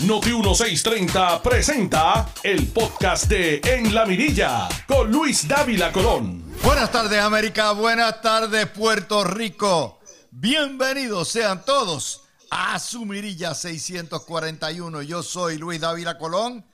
[0.00, 6.44] Noti 1630 presenta el podcast de En la Mirilla con Luis Dávila Colón.
[6.64, 10.00] Buenas tardes América, buenas tardes Puerto Rico.
[10.32, 15.02] Bienvenidos sean todos a su Mirilla 641.
[15.02, 16.66] Yo soy Luis Dávila Colón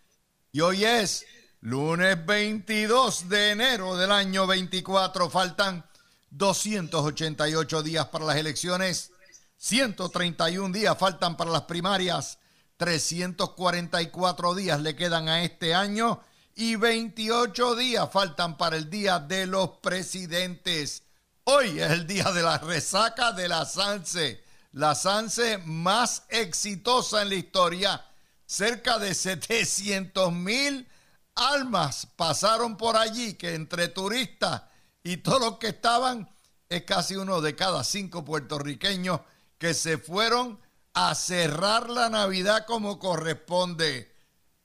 [0.51, 1.27] y hoy es
[1.61, 5.29] lunes 22 de enero del año 24.
[5.29, 5.85] Faltan
[6.31, 9.13] 288 días para las elecciones,
[9.59, 12.40] 131 días faltan para las primarias
[12.81, 16.23] 344 días le quedan a este año
[16.55, 21.03] y 28 días faltan para el Día de los Presidentes.
[21.45, 24.43] Hoy es el día de la resaca de la Sanse,
[24.73, 28.03] la Sanse más exitosa en la historia.
[28.47, 30.89] Cerca de 700 mil
[31.35, 34.63] almas pasaron por allí, que entre turistas
[35.03, 36.31] y todos los que estaban,
[36.71, 39.21] es casi uno de cada cinco puertorriqueños
[39.59, 40.59] que se fueron
[40.93, 44.13] a cerrar la Navidad como corresponde.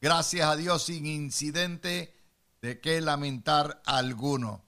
[0.01, 2.15] Gracias a Dios sin incidente
[2.61, 4.63] de que lamentar alguno.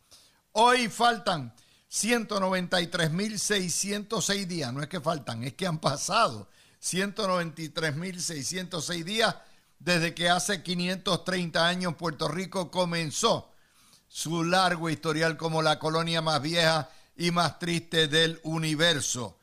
[0.52, 1.56] Hoy faltan
[1.92, 4.72] 193.606 días.
[4.74, 6.50] No es que faltan, es que han pasado
[6.82, 9.36] 193.606 días
[9.80, 13.52] desde que hace 530 años Puerto Rico comenzó
[14.08, 19.38] su largo historial como la colonia más vieja y más triste del universo.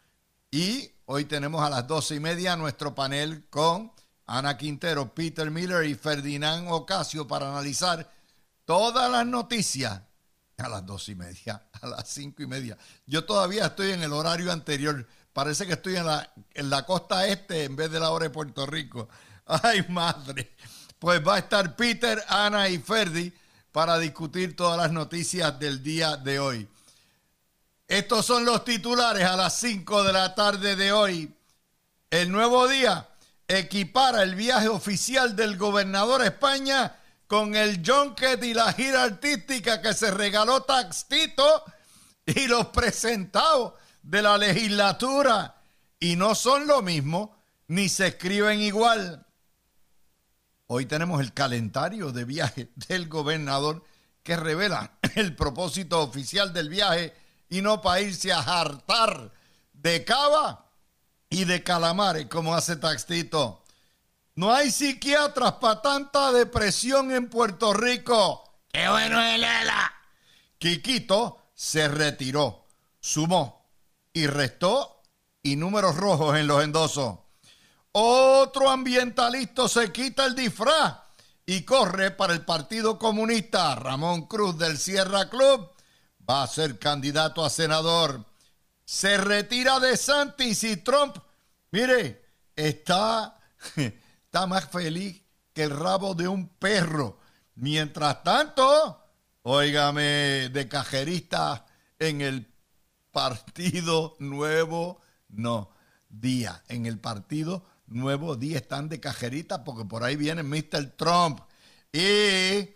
[0.50, 3.92] Y Hoy tenemos a las doce y media nuestro panel con
[4.24, 8.10] Ana Quintero, Peter Miller y Ferdinand Ocasio para analizar
[8.64, 10.00] todas las noticias
[10.56, 12.78] a las dos y media, a las cinco y media.
[13.04, 15.06] Yo todavía estoy en el horario anterior.
[15.34, 18.30] Parece que estoy en la, en la costa este en vez de la hora de
[18.30, 19.06] Puerto Rico.
[19.46, 20.56] Ay, madre.
[20.98, 23.30] Pues va a estar Peter, Ana y Ferdi
[23.72, 26.66] para discutir todas las noticias del día de hoy.
[27.88, 31.34] Estos son los titulares a las 5 de la tarde de hoy.
[32.08, 33.08] El nuevo día
[33.46, 36.96] equipara el viaje oficial del gobernador a España
[37.26, 41.64] con el junket y la gira artística que se regaló Taxtito
[42.24, 45.56] y los presentados de la legislatura.
[46.00, 47.36] Y no son lo mismo,
[47.68, 49.26] ni se escriben igual.
[50.68, 53.84] Hoy tenemos el calendario de viaje del gobernador
[54.22, 59.32] que revela el propósito oficial del viaje y no para irse a hartar
[59.72, 60.66] de cava
[61.28, 63.64] y de calamares como hace Taxito.
[64.36, 68.42] No hay psiquiatras para tanta depresión en Puerto Rico.
[68.72, 69.92] ¡Qué bueno es Lela!
[70.58, 72.66] Quiquito se retiró,
[73.00, 73.68] sumó
[74.12, 75.02] y restó
[75.42, 77.18] y números rojos en los endosos.
[77.92, 80.94] Otro ambientalista se quita el disfraz
[81.46, 83.74] y corre para el Partido Comunista.
[83.76, 85.73] Ramón Cruz del Sierra Club
[86.28, 88.24] va a ser candidato a senador.
[88.84, 91.16] Se retira de Santis y Trump,
[91.70, 92.24] mire,
[92.54, 93.38] está,
[93.76, 97.18] está más feliz que el rabo de un perro.
[97.56, 99.00] Mientras tanto,
[99.42, 101.64] óigame, de cajerista
[101.98, 102.52] en el
[103.12, 105.70] Partido Nuevo, no,
[106.08, 110.92] Día, en el Partido Nuevo Día están de cajerita porque por ahí viene Mr.
[110.96, 111.40] Trump.
[111.92, 112.74] Y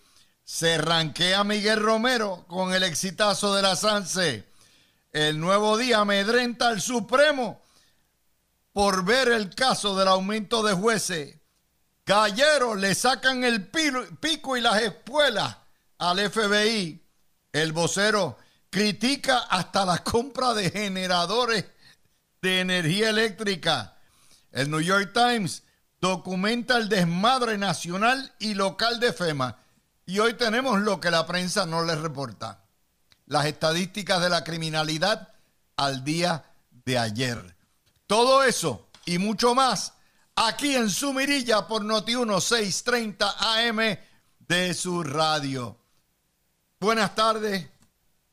[0.49, 4.49] se ranquea Miguel Romero con el exitazo de la Sanse.
[5.13, 7.63] El nuevo día amedrenta al Supremo
[8.73, 11.37] por ver el caso del aumento de jueces.
[12.07, 15.55] Galleros le sacan el pico y las espuelas
[15.99, 17.05] al FBI.
[17.53, 18.39] El vocero
[18.71, 21.67] critica hasta la compra de generadores
[22.41, 23.99] de energía eléctrica.
[24.51, 25.63] El New York Times
[26.01, 29.68] documenta el desmadre nacional y local de FEMA
[30.09, 32.65] y hoy tenemos lo que la prensa no les reporta.
[33.27, 35.35] Las estadísticas de la criminalidad
[35.77, 36.47] al día
[36.87, 37.57] de ayer.
[38.07, 39.93] Todo eso y mucho más
[40.35, 43.99] aquí en su mirilla por Noti 1630 AM
[44.49, 45.77] de su radio.
[46.81, 47.69] Buenas tardes.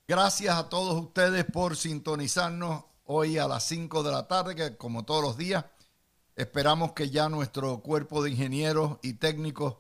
[0.08, 5.04] Gracias a todos ustedes por sintonizarnos hoy a las 5 de la tarde, que como
[5.04, 5.66] todos los días,
[6.38, 9.76] esperamos que ya nuestro cuerpo de ingenieros y técnicos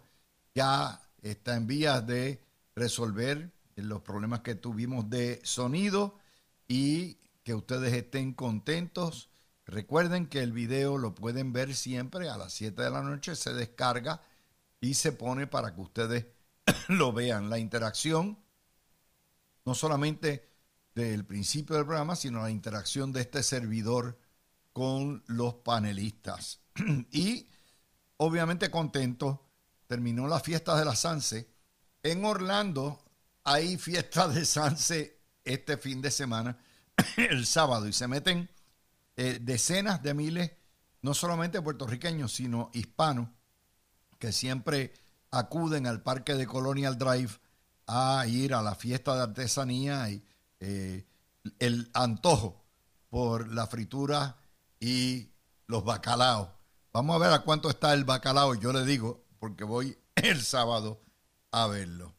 [0.54, 1.00] ya
[1.31, 2.39] está en vías de
[2.75, 6.19] resolver los problemas que tuvimos de sonido
[6.68, 9.30] y que ustedes estén contentos.
[9.66, 13.54] Recuerden que el video lo pueden ver siempre a las 7 de la noche, se
[13.54, 14.22] descarga
[14.80, 16.25] y se pone para que ustedes
[16.89, 17.50] lo vean.
[17.50, 18.38] La interacción,
[19.66, 20.48] no solamente
[20.94, 24.19] del principio del programa, sino la interacción de este servidor
[24.74, 26.62] con los panelistas.
[27.12, 27.48] y
[28.18, 29.45] obviamente contento
[29.88, 31.50] terminó la fiesta de la Sanse.
[32.04, 33.04] En Orlando
[33.44, 36.58] hay fiesta de Sanse este fin de semana,
[37.18, 38.50] el sábado, y se meten
[39.16, 40.52] eh, decenas de miles,
[41.02, 43.30] no solamente puertorriqueños, sino hispanos,
[44.18, 44.94] que siempre
[45.32, 47.32] acuden al parque de Colonial Drive
[47.88, 50.24] a ir a la fiesta de artesanía y
[50.60, 51.06] eh,
[51.60, 52.64] el antojo
[53.10, 54.38] por la fritura
[54.80, 55.30] y
[55.68, 56.50] los bacalaos.
[56.92, 61.02] Vamos a ver a cuánto está el bacalao, yo le digo, porque voy el sábado
[61.52, 62.14] a verlo.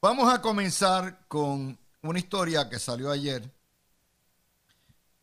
[0.00, 3.52] Vamos a comenzar con una historia que salió ayer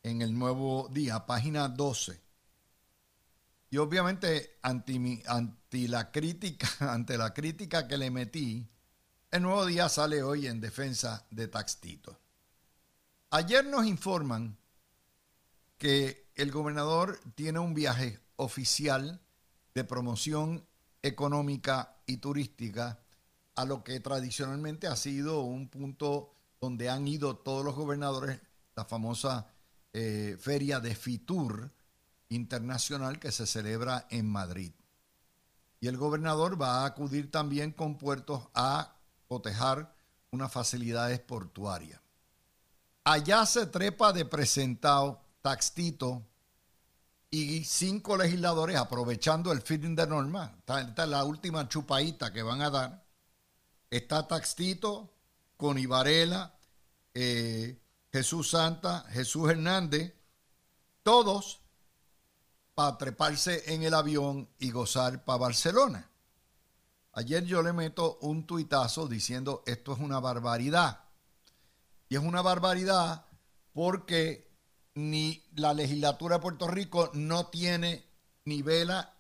[0.04, 2.22] en el Nuevo Día, página 12.
[3.70, 4.60] Y obviamente
[5.72, 8.70] la crítica, ante la crítica que le metí,
[9.32, 12.20] el Nuevo Día sale hoy en defensa de Taxtito.
[13.32, 14.58] Ayer nos informan
[15.78, 19.22] que el gobernador tiene un viaje oficial
[19.74, 20.68] de promoción
[21.04, 23.00] económica y turística
[23.56, 28.40] a lo que tradicionalmente ha sido un punto donde han ido todos los gobernadores,
[28.76, 29.48] la famosa
[29.92, 31.72] eh, feria de Fitur
[32.30, 34.72] internacional que se celebra en Madrid.
[35.80, 38.96] Y el gobernador va a acudir también con puertos a
[39.28, 39.94] cotejar
[40.32, 42.02] unas facilidades portuarias.
[43.04, 46.26] Allá se trepa de presentado Taxtito
[47.36, 50.56] y cinco legisladores aprovechando el feeding de norma.
[50.60, 53.04] Esta, es la última chupadita que van a dar.
[53.90, 55.12] Está Taxtito,
[55.58, 56.54] con Ibarela,
[57.12, 57.82] eh,
[58.12, 60.14] Jesús Santa, Jesús Hernández,
[61.02, 61.62] todos
[62.76, 66.12] para treparse en el avión y gozar para Barcelona.
[67.14, 71.06] Ayer yo le meto un tuitazo diciendo esto es una barbaridad.
[72.10, 73.26] Y es una barbaridad
[73.74, 74.53] porque
[74.96, 78.06] ni la legislatura de Puerto Rico no tiene
[78.46, 79.14] ni vela,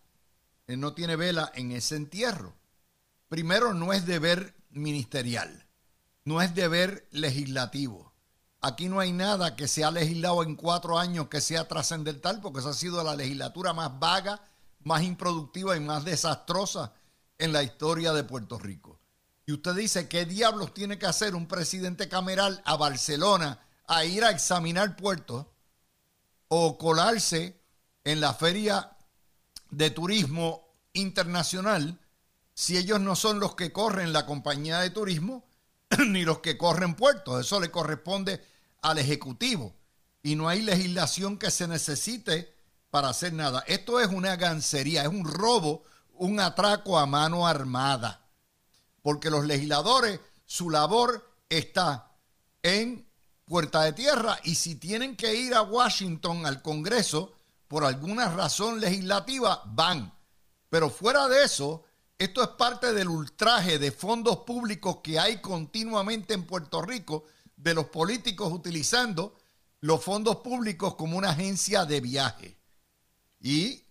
[0.67, 2.55] eh, no tiene vela en ese entierro.
[3.27, 5.67] Primero, no es deber ministerial,
[6.25, 8.13] no es deber legislativo.
[8.61, 12.59] Aquí no hay nada que se ha legislado en cuatro años que sea trascendental, porque
[12.59, 14.47] esa ha sido la legislatura más vaga,
[14.83, 16.93] más improductiva y más desastrosa
[17.37, 18.99] en la historia de Puerto Rico.
[19.45, 24.23] Y usted dice, ¿qué diablos tiene que hacer un presidente cameral a Barcelona a ir
[24.23, 25.47] a examinar puertos
[26.55, 27.59] o colarse
[28.03, 28.95] en la feria
[29.71, 31.99] de turismo internacional
[32.53, 35.47] si ellos no son los que corren la compañía de turismo
[36.07, 37.43] ni los que corren puertos.
[37.43, 38.45] Eso le corresponde
[38.83, 39.73] al Ejecutivo
[40.21, 42.53] y no hay legislación que se necesite
[42.91, 43.63] para hacer nada.
[43.65, 45.83] Esto es una gancería, es un robo,
[46.13, 48.27] un atraco a mano armada,
[49.01, 52.11] porque los legisladores, su labor está
[52.61, 53.07] en
[53.45, 57.33] puerta de tierra y si tienen que ir a Washington al Congreso
[57.67, 60.13] por alguna razón legislativa, van.
[60.69, 61.83] Pero fuera de eso,
[62.17, 67.25] esto es parte del ultraje de fondos públicos que hay continuamente en Puerto Rico
[67.55, 69.37] de los políticos utilizando
[69.81, 72.57] los fondos públicos como una agencia de viaje.
[73.41, 73.83] Y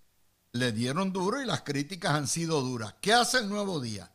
[0.53, 2.95] le dieron duro y las críticas han sido duras.
[3.01, 4.11] ¿Qué hace el nuevo día?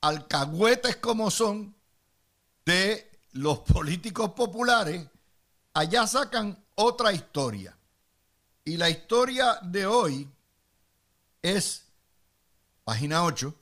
[0.00, 1.76] Alcahuetes como son
[2.64, 5.06] de los políticos populares,
[5.74, 7.76] allá sacan otra historia.
[8.64, 10.30] Y la historia de hoy
[11.40, 11.86] es,
[12.84, 13.54] página 8,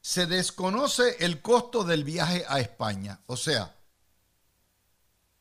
[0.00, 3.20] se desconoce el costo del viaje a España.
[3.26, 3.74] O sea,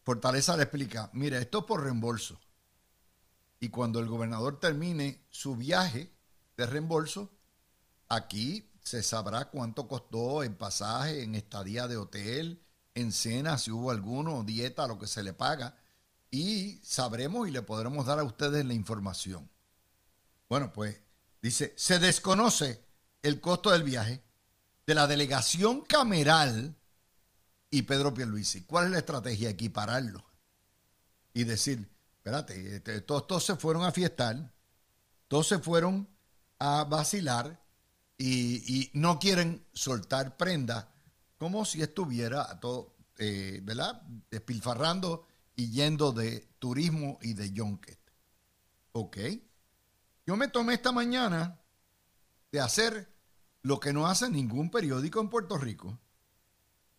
[0.04, 2.40] Fortaleza le explica, mire, esto es por reembolso.
[3.60, 6.12] Y cuando el gobernador termine su viaje
[6.58, 7.30] de reembolso,
[8.08, 12.62] aquí se sabrá cuánto costó el pasaje, en estadía de hotel,
[12.96, 15.76] en cena, si hubo alguno, dieta, lo que se le paga,
[16.30, 19.50] y sabremos y le podremos dar a ustedes la información.
[20.50, 21.00] Bueno, pues
[21.42, 22.84] dice, se desconoce
[23.22, 24.24] el costo del viaje
[24.86, 26.76] de la delegación cameral
[27.70, 28.64] y Pedro Pierluisi.
[28.64, 29.50] ¿Cuál es la estrategia?
[29.50, 30.24] Equipararlo
[31.34, 34.52] y decir, espérate, este, todos, todos se fueron a fiestar,
[35.28, 36.10] todos se fueron
[36.60, 37.62] a vacilar
[38.18, 40.91] y, y no quieren soltar prenda
[41.42, 44.04] como si estuviera todo, eh, ¿verdad?
[44.30, 47.98] Despilfarrando y yendo de turismo y de junket.
[48.92, 49.18] ¿Ok?
[50.28, 51.60] Yo me tomé esta mañana
[52.52, 53.12] de hacer
[53.64, 55.98] lo que no hace ningún periódico en Puerto Rico.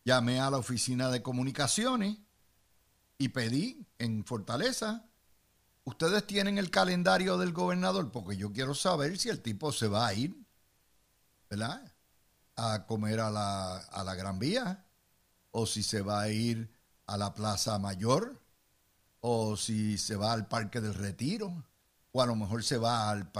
[0.04, 2.18] Llamé a la oficina de comunicaciones
[3.18, 5.08] y pedí en Fortaleza,
[5.84, 10.08] ustedes tienen el calendario del gobernador porque yo quiero saber si el tipo se va
[10.08, 10.34] a ir,
[11.48, 11.91] ¿verdad?
[12.56, 14.84] A comer a la, a la Gran Vía,
[15.50, 16.72] o si se va a ir
[17.06, 18.40] a la Plaza Mayor,
[19.20, 21.64] o si se va al Parque del Retiro,
[22.12, 23.30] o a lo mejor se va al,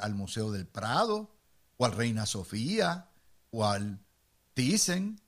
[0.00, 1.30] al, Museo del Prado,
[1.76, 3.08] o al Reina Sofía,
[3.50, 4.04] o al
[4.54, 5.20] Thyssen.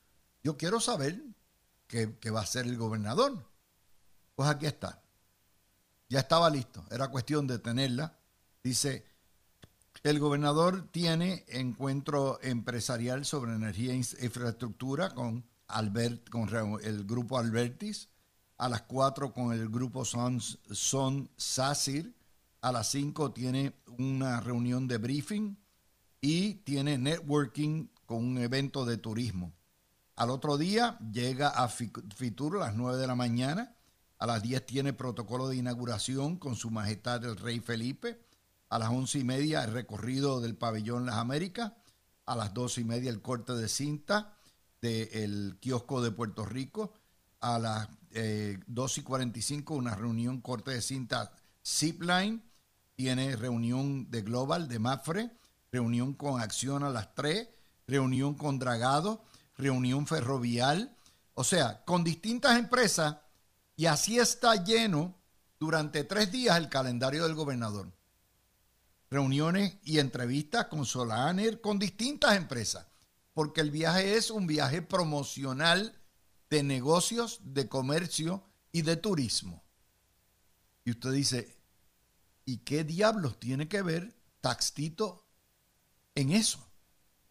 [0.43, 1.23] Yo quiero saber
[1.87, 3.49] qué, qué va a hacer el gobernador.
[4.35, 5.03] Pues aquí está.
[6.09, 6.85] Ya estaba listo.
[6.91, 8.19] Era cuestión de tenerla.
[8.63, 9.07] Dice,
[10.05, 15.47] El gobernador tiene encuentro empresarial sobre energía e infraestructura con,
[16.83, 18.11] el grupo Albertis.
[18.59, 22.15] A las 4 con el grupo Son, Son Sasir.
[22.61, 25.57] A las 5 tiene una reunión de briefing
[26.21, 29.55] y tiene networking con un evento de turismo.
[30.17, 33.75] Al otro día llega a Fitur a las 9 de la mañana.
[34.19, 38.24] A las 10 tiene protocolo de inauguración con su majestad el rey Felipe.
[38.75, 41.75] A las once y media el recorrido del pabellón Las Américas.
[42.27, 44.35] A las doce y media el corte de cinta
[44.81, 46.93] del kiosco de Puerto Rico.
[47.39, 51.31] A las eh, dos y 45 una reunión corte de cinta
[51.65, 52.43] Zipline.
[52.97, 55.31] Tiene reunión de Global de Mafre.
[55.71, 57.49] Reunión con Acción a las 3.
[57.87, 59.23] Reunión con Dragado
[59.57, 60.97] reunión ferrovial,
[61.35, 63.19] o sea, con distintas empresas,
[63.77, 65.15] y así está lleno
[65.61, 67.93] durante tres días el calendario del gobernador.
[69.15, 72.89] Reuniones y entrevistas con Solaner, con distintas empresas,
[73.33, 75.97] porque el viaje es un viaje promocional
[76.51, 79.63] de negocios, de comercio y de turismo.
[80.85, 81.57] Y usted dice,
[82.45, 85.25] ¿y qué diablos tiene que ver Taxtito
[86.17, 86.67] en eso?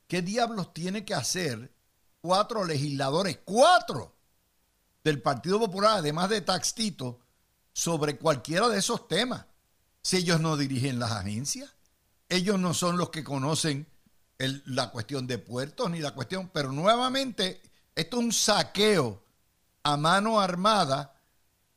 [0.08, 1.76] ¿Qué diablos tiene que hacer
[2.22, 4.16] cuatro legisladores, cuatro
[5.04, 7.20] del Partido Popular, además de Taxtito,
[7.74, 9.46] sobre cualquiera de esos temas.
[10.04, 11.72] Si ellos no dirigen las agencias,
[12.30, 13.88] ellos no son los que conocen
[14.38, 17.62] la cuestión de puertos ni la cuestión, pero nuevamente
[17.96, 19.24] esto es un saqueo
[19.84, 21.16] a mano armada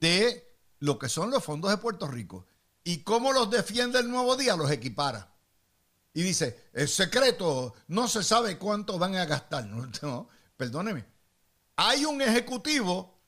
[0.01, 2.47] de lo que son los fondos de Puerto Rico.
[2.83, 4.57] ¿Y cómo los defiende el nuevo día?
[4.57, 5.33] Los equipara.
[6.13, 9.67] Y dice, es secreto, no se sabe cuánto van a gastar.
[9.67, 11.05] No, perdóneme,
[11.77, 13.19] hay un ejecutivo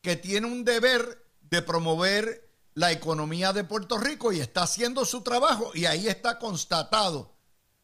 [0.00, 5.22] que tiene un deber de promover la economía de Puerto Rico y está haciendo su
[5.22, 7.34] trabajo y ahí está constatado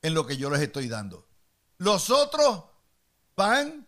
[0.02, 1.26] en lo que yo les estoy dando.
[1.78, 2.64] Los otros
[3.34, 3.86] van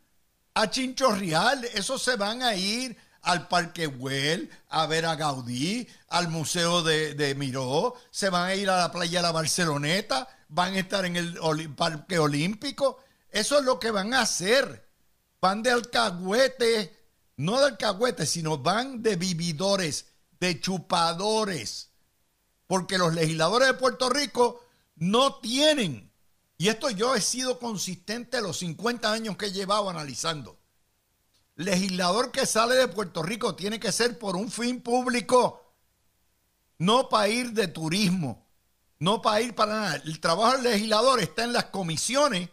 [0.54, 6.28] a Chinchorreal, esos se van a ir al Parque Güell, a ver a Gaudí, al
[6.28, 10.74] Museo de, de, Miró, se van a ir a la playa de la Barceloneta, van
[10.74, 11.38] a estar en el
[11.74, 12.98] Parque Olímpico.
[13.30, 14.88] Eso es lo que van a hacer
[15.40, 16.96] van de alcahuete,
[17.36, 20.06] no de alcahuete, sino van de vividores,
[20.40, 21.90] de chupadores,
[22.66, 24.64] porque los legisladores de Puerto Rico
[24.96, 26.12] no tienen,
[26.56, 30.58] y esto yo he sido consistente los 50 años que he llevado analizando,
[31.56, 35.74] legislador que sale de Puerto Rico tiene que ser por un fin público,
[36.78, 38.46] no para ir de turismo,
[39.00, 39.96] no para ir para nada.
[39.96, 42.48] El trabajo del legislador está en las comisiones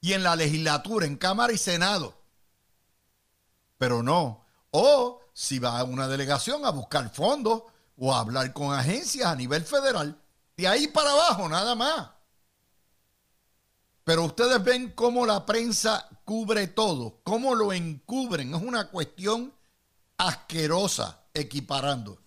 [0.00, 2.16] y en la legislatura, en Cámara y Senado.
[3.78, 4.44] Pero no.
[4.70, 7.62] O si va a una delegación a buscar fondos
[7.96, 10.20] o a hablar con agencias a nivel federal,
[10.56, 12.10] de ahí para abajo, nada más.
[14.02, 18.52] Pero ustedes ven cómo la prensa cubre todo, cómo lo encubren.
[18.52, 19.54] Es una cuestión
[20.16, 22.20] asquerosa, equiparando.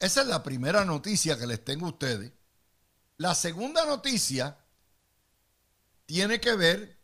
[0.00, 2.32] Esa es la primera noticia que les tengo a ustedes.
[3.16, 4.58] La segunda noticia
[6.04, 6.98] tiene que ver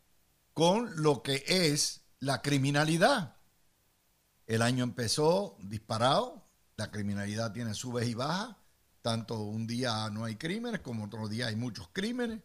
[0.51, 3.37] con lo que es la criminalidad.
[4.51, 8.53] El año empezó disparado, la criminalidad tiene subes y bajas,
[9.01, 12.41] tanto un día no hay crímenes como otro día hay muchos crímenes.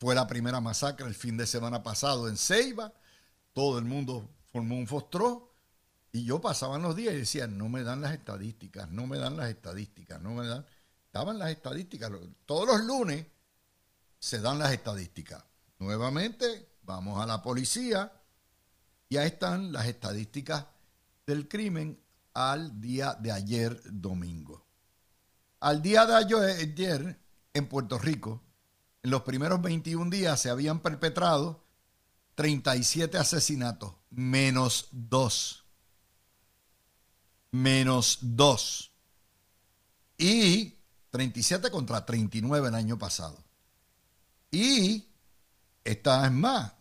[0.00, 2.92] Fue la primera masacre el fin de semana pasado en Ceiba,
[3.52, 5.54] todo el mundo formó un fostró
[6.10, 9.36] y yo pasaba los días y decía, no me dan las estadísticas, no me dan
[9.36, 10.66] las estadísticas, no me dan...
[11.06, 12.10] Estaban las estadísticas,
[12.44, 13.24] todos los lunes
[14.18, 15.44] se dan las estadísticas.
[15.78, 18.10] Nuevamente, vamos a la policía
[19.08, 20.71] y ahí están las estadísticas
[21.26, 22.00] del crimen
[22.34, 24.64] al día de ayer domingo.
[25.60, 27.20] Al día de ayer
[27.54, 28.42] en Puerto Rico,
[29.02, 31.64] en los primeros 21 días se habían perpetrado
[32.34, 35.64] 37 asesinatos, menos 2.
[37.52, 38.92] Menos 2.
[40.18, 40.78] Y
[41.10, 43.42] 37 contra 39 el año pasado.
[44.50, 45.08] Y
[45.84, 46.72] esta es más.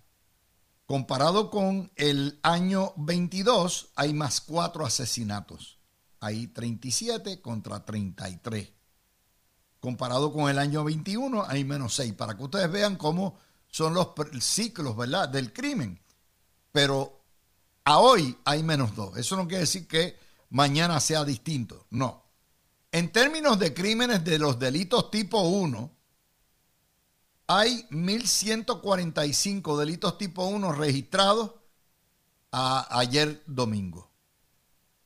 [0.91, 5.79] Comparado con el año 22, hay más cuatro asesinatos.
[6.19, 8.73] Hay 37 contra 33.
[9.79, 12.11] Comparado con el año 21, hay menos 6.
[12.15, 13.37] Para que ustedes vean cómo
[13.69, 14.09] son los
[14.41, 15.97] ciclos, ¿verdad?, del crimen.
[16.73, 17.21] Pero
[17.85, 19.15] a hoy hay menos 2.
[19.15, 20.19] Eso no quiere decir que
[20.49, 21.85] mañana sea distinto.
[21.91, 22.21] No.
[22.91, 25.89] En términos de crímenes de los delitos tipo 1,
[27.47, 31.51] hay 1.145 delitos tipo 1 registrados
[32.51, 34.09] a ayer domingo,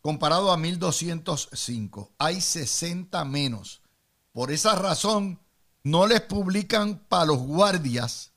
[0.01, 2.09] comparado a 1.205.
[2.17, 3.81] Hay 60 menos.
[4.31, 5.39] Por esa razón,
[5.83, 8.31] no les publican para los guardias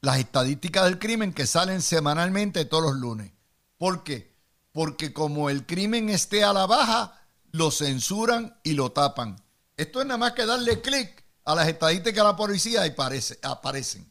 [0.00, 3.32] las estadísticas del crimen que salen semanalmente todos los lunes.
[3.76, 4.36] ¿Por qué?
[4.72, 9.42] Porque como el crimen esté a la baja, lo censuran y lo tapan.
[9.76, 12.94] Esto es nada más que darle clic a las estadísticas de la policía y
[13.42, 14.06] aparecen.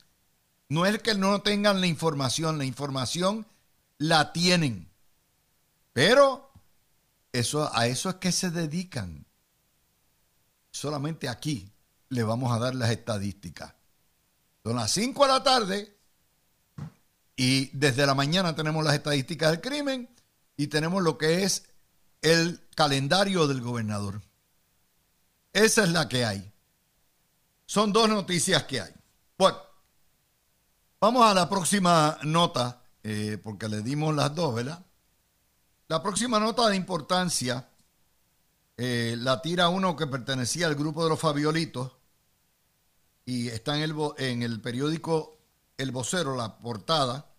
[0.70, 3.46] No es que no tengan la información, la información
[4.00, 4.90] la tienen.
[5.94, 6.52] Pero
[7.32, 9.28] eso, a eso es que se dedican.
[10.72, 11.72] Solamente aquí
[12.10, 13.72] le vamos a dar las estadísticas.
[14.64, 15.96] Son las 5 de la tarde
[17.36, 20.10] y desde la mañana tenemos las estadísticas del crimen
[20.58, 21.66] y tenemos lo que es
[22.24, 24.24] el calendario del gobernador.
[25.54, 26.52] Esa es la que hay.
[27.68, 28.94] Son dos noticias que hay.
[29.38, 29.58] Bueno,
[31.00, 34.84] vamos a la próxima nota, eh, porque le dimos las dos, ¿verdad?
[35.88, 37.70] La próxima nota de importancia
[38.78, 41.94] eh, la tira uno que pertenecía al grupo de los Fabiolitos
[43.26, 45.40] y está en el, en el periódico
[45.78, 47.34] El Vocero, la portada.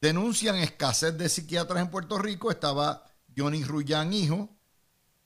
[0.00, 2.50] Denuncian escasez de psiquiatras en Puerto Rico.
[2.50, 3.06] Estaba
[3.36, 4.50] Johnny Rullán, hijo,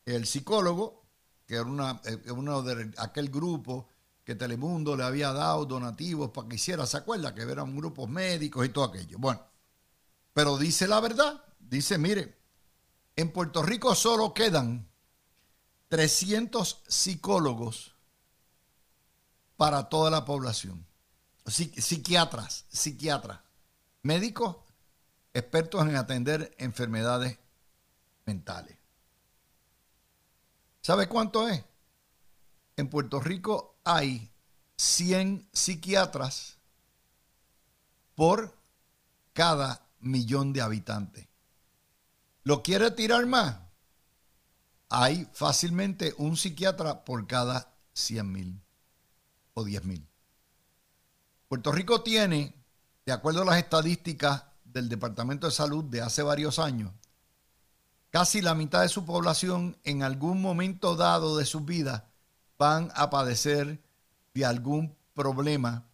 [0.05, 1.07] el psicólogo,
[1.47, 3.89] que era eh, uno de aquel grupo
[4.25, 7.35] que Telemundo le había dado donativos para que hiciera, ¿se acuerda?
[7.35, 9.19] Que eran grupos médicos y todo aquello.
[9.19, 9.41] Bueno,
[10.33, 12.37] pero dice la verdad, dice, mire,
[13.17, 14.89] en Puerto Rico solo quedan
[15.89, 17.95] 300 psicólogos
[19.57, 20.87] para toda la población.
[21.47, 23.41] psiquiatras, psiquiatras,
[24.03, 24.57] médicos
[25.35, 27.39] expertos en atender enfermedades
[28.25, 28.79] mentales.
[30.81, 31.63] ¿Sabe cuánto es?
[32.77, 34.31] En Puerto Rico hay
[34.77, 36.59] 100 psiquiatras
[38.15, 38.57] por
[39.33, 41.29] cada millón de habitantes.
[42.43, 43.59] ¿Lo quiere tirar más?
[44.89, 48.63] Hay fácilmente un psiquiatra por cada 100 mil
[49.55, 50.07] o 10 mil.
[51.49, 52.55] Puerto Rico tiene,
[53.07, 56.93] de acuerdo a las estadísticas del Departamento de Salud de hace varios años,
[58.11, 62.14] casi la mitad de su población en algún momento dado de su vida
[62.59, 63.83] van a padecer
[64.35, 65.87] de algún problema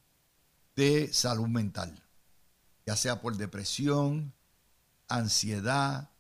[0.77, 2.03] de salud mental,
[2.87, 4.33] ya sea por depresión,
[5.09, 6.11] ansiedad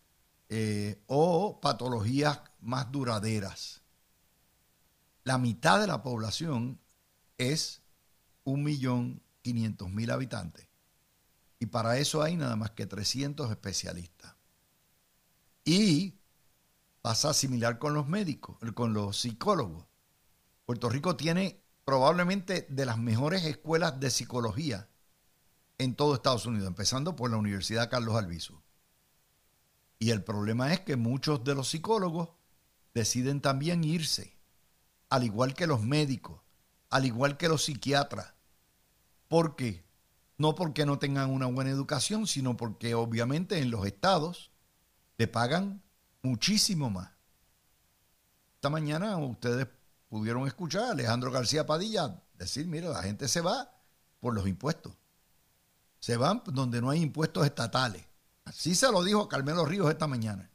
[0.48, 3.82] eh, o patologías más duraderas.
[5.24, 6.80] La mitad de la población
[7.38, 7.82] es
[8.44, 10.70] 1.500.000 habitantes
[11.60, 14.34] y para eso hay nada más que 300 especialistas.
[15.62, 16.18] Y
[17.02, 19.84] pasa similar con los médicos, con los psicólogos.
[20.70, 24.88] Puerto Rico tiene probablemente de las mejores escuelas de psicología
[25.78, 28.62] en todo Estados Unidos, empezando por la Universidad Carlos Albizu.
[29.98, 32.28] Y el problema es que muchos de los psicólogos
[32.94, 34.38] deciden también irse,
[35.08, 36.40] al igual que los médicos,
[36.88, 38.34] al igual que los psiquiatras.
[39.26, 39.84] ¿Por qué?
[40.38, 44.52] No porque no tengan una buena educación, sino porque obviamente en los estados
[45.18, 45.82] le pagan
[46.22, 47.10] muchísimo más.
[48.54, 49.66] Esta mañana ustedes
[50.10, 53.72] pudieron escuchar a Alejandro García Padilla decir, mira, la gente se va
[54.18, 54.92] por los impuestos.
[56.00, 58.04] Se van donde no hay impuestos estatales.
[58.44, 60.50] Así se lo dijo Carmelo Ríos esta mañana.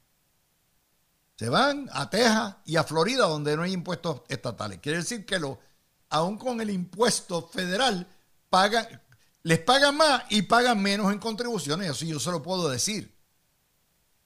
[1.37, 4.79] Se van a Texas y a Florida donde no hay impuestos estatales.
[4.79, 5.59] Quiere decir que lo,
[6.09, 8.07] aún con el impuesto federal,
[9.43, 11.91] les pagan más y pagan menos en contribuciones.
[11.91, 13.15] Así yo se lo puedo decir.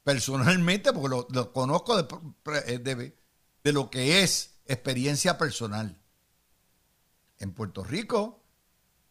[0.04, 3.16] Personalmente, porque lo, conozco de,
[3.64, 5.98] de lo que es experiencia personal.
[7.40, 8.44] En Puerto Rico,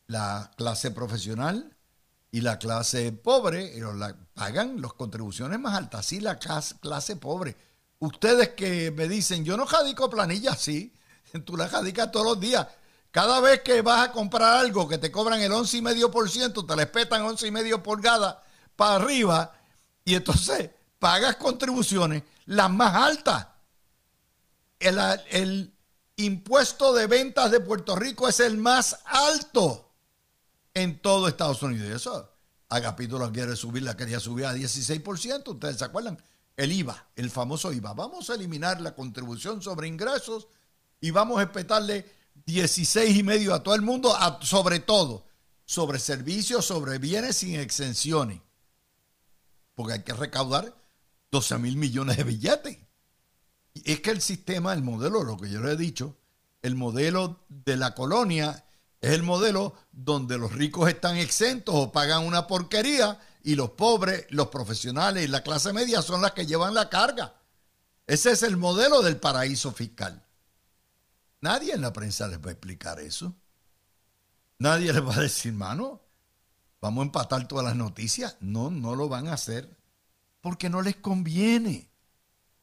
[0.07, 1.77] la clase profesional
[2.31, 3.83] y la clase pobre eh,
[4.35, 6.07] pagan las contribuciones más altas.
[6.07, 7.57] Sí, la clase, pobre.
[7.99, 10.95] Ustedes que me dicen, yo no jadico planillas, sí,
[11.45, 12.67] tú la jadicas todos los días.
[13.11, 17.23] Cada vez que vas a comprar algo que te cobran el 11,5%, te les petan
[17.25, 18.37] 11,5 pulgadas
[18.77, 19.53] para arriba
[20.05, 23.47] y entonces pagas contribuciones las más altas
[24.81, 25.75] el,
[26.17, 29.93] impuesto de ventas de Puerto Rico es el más alto
[30.75, 31.89] en todo Estados Unidos.
[31.91, 32.33] Eso,
[32.69, 35.49] Agapito lo quiere subir, la quería subir a 16%.
[35.49, 36.21] ¿Ustedes se acuerdan?
[36.57, 37.95] El IVA, el famoso IVA.
[37.95, 40.49] Vamos a eliminar la contribución sobre ingresos
[41.01, 42.05] y vamos a respetarle
[42.47, 45.25] 16 y medio a todo el mundo, sobre todo
[45.65, 48.41] sobre servicios, sobre bienes sin exenciones.
[49.75, 50.75] Porque hay que recaudar
[51.31, 52.88] 12 mil millones de billetes
[53.75, 56.17] es que el sistema, el modelo, lo que yo le he dicho,
[56.63, 58.65] el modelo de la colonia
[59.01, 64.27] es el modelo donde los ricos están exentos o pagan una porquería y los pobres,
[64.31, 67.35] los profesionales y la clase media son las que llevan la carga.
[68.07, 70.25] Ese es el modelo del paraíso fiscal.
[71.41, 73.37] Nadie en la prensa les va a explicar eso.
[74.59, 76.03] Nadie les va a decir, mano,
[76.81, 78.37] vamos a empatar todas las noticias.
[78.41, 79.79] No, no lo van a hacer
[80.41, 81.91] porque no les conviene.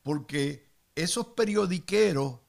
[0.03, 0.64] Porque
[0.95, 2.39] esos periodiqueros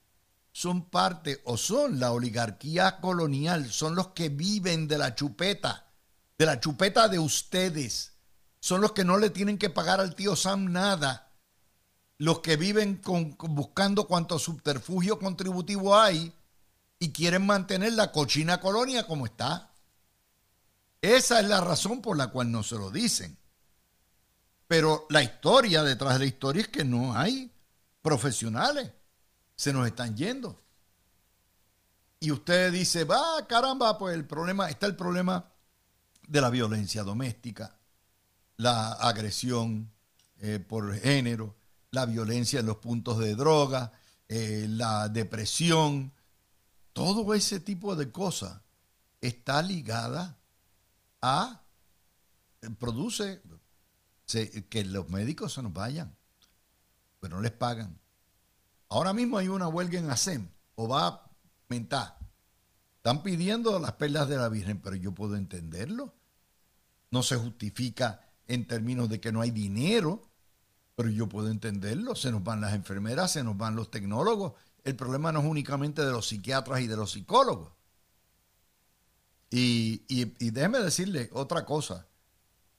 [0.52, 5.86] son parte o son la oligarquía colonial, son los que viven de la chupeta,
[6.38, 8.12] de la chupeta de ustedes.
[8.60, 11.30] Son los que no le tienen que pagar al tío Sam nada.
[12.18, 16.32] Los que viven buscando cuánto subterfugio contributivo hay
[16.98, 19.72] y quieren mantener la cochina colonia como está.
[21.02, 23.36] Esa es la razón por la cual no se lo dicen.
[24.66, 27.52] Pero la historia detrás de la historia es que no hay
[28.06, 28.92] profesionales.
[29.56, 30.62] Se nos están yendo.
[32.20, 35.52] Y usted dice, va, caramba, pues el problema, está el problema
[36.28, 37.76] de la violencia doméstica,
[38.58, 39.90] la agresión
[40.38, 41.56] eh, por género,
[41.90, 43.90] la violencia en los puntos de droga,
[44.28, 46.12] eh, la depresión,
[46.92, 48.60] todo ese tipo de cosas
[49.20, 50.38] está ligada
[51.22, 51.60] a,
[52.62, 53.42] eh, produce
[54.68, 56.16] que los médicos se nos vayan,
[57.26, 57.98] pero no les pagan.
[58.88, 61.30] Ahora mismo hay una huelga en ASEM, o va a
[61.68, 62.16] aumentar.
[62.98, 66.14] Están pidiendo las perlas de la Virgen, pero yo puedo entenderlo.
[67.10, 70.22] No se justifica en términos de que no hay dinero,
[70.94, 72.14] pero yo puedo entenderlo.
[72.14, 74.52] Se nos van las enfermeras, se nos van los tecnólogos,
[74.84, 77.72] el problema no es únicamente de los psiquiatras y de los psicólogos.
[79.50, 80.04] Y,
[80.38, 82.06] déjeme decirle otra cosa.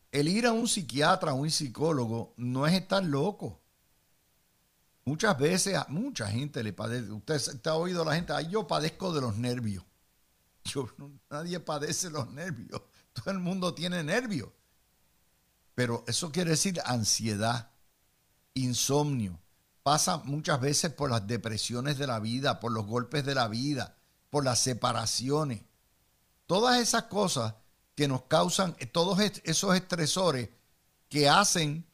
[0.09, 3.61] El ir a un psiquiatra, a un psicólogo, no es estar loco.
[5.07, 7.09] Muchas veces a mucha gente le padece.
[7.13, 9.85] Usted ha oído a la gente, Ay, yo padezco de los nervios.
[10.65, 10.89] Yo,
[11.29, 12.81] nadie padece los nervios.
[13.13, 14.49] Todo el mundo tiene nervios.
[15.75, 17.71] Pero eso quiere decir ansiedad,
[18.53, 19.39] insomnio,
[19.81, 23.95] pasa muchas veces por las depresiones de la vida, por los golpes de la vida,
[24.29, 25.61] por las separaciones.
[26.47, 27.53] Todas esas cosas
[27.95, 30.49] que nos causan, todos esos estresores
[31.07, 31.87] que hacen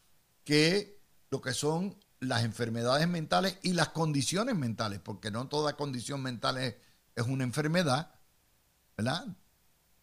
[0.43, 0.99] que
[1.29, 6.57] lo que son las enfermedades mentales y las condiciones mentales, porque no toda condición mental
[6.57, 6.75] es,
[7.27, 8.11] una enfermedad,
[8.97, 9.27] ¿verdad?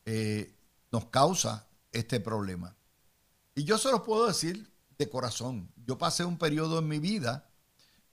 [0.04, 0.54] Eh,
[0.92, 2.76] nos causa este problema.
[3.54, 5.72] Y yo se los puedo decir de corazón.
[5.86, 7.50] Yo pasé un periodo en mi vida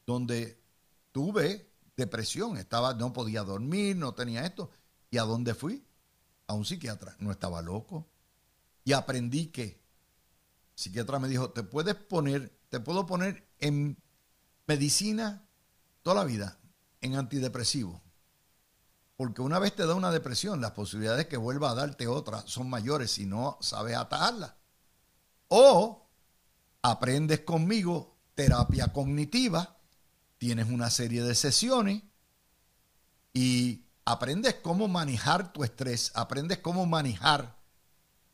[0.05, 0.59] donde
[1.11, 4.71] tuve depresión, estaba, no podía dormir, no tenía esto.
[5.09, 5.85] ¿Y a dónde fui?
[6.47, 7.15] A un psiquiatra.
[7.19, 8.07] No estaba loco.
[8.83, 9.77] Y aprendí que el
[10.75, 13.97] psiquiatra me dijo, te puedes poner, te puedo poner en
[14.65, 15.47] medicina
[16.01, 16.57] toda la vida,
[17.01, 18.01] en antidepresivo.
[19.15, 22.43] Porque una vez te da una depresión, las posibilidades de que vuelva a darte otra
[22.45, 24.55] son mayores si no sabes atajarla.
[25.47, 26.07] O
[26.81, 29.77] aprendes conmigo terapia cognitiva
[30.37, 32.03] tienes una serie de sesiones
[33.33, 37.57] y aprendes cómo manejar tu estrés, aprendes cómo manejar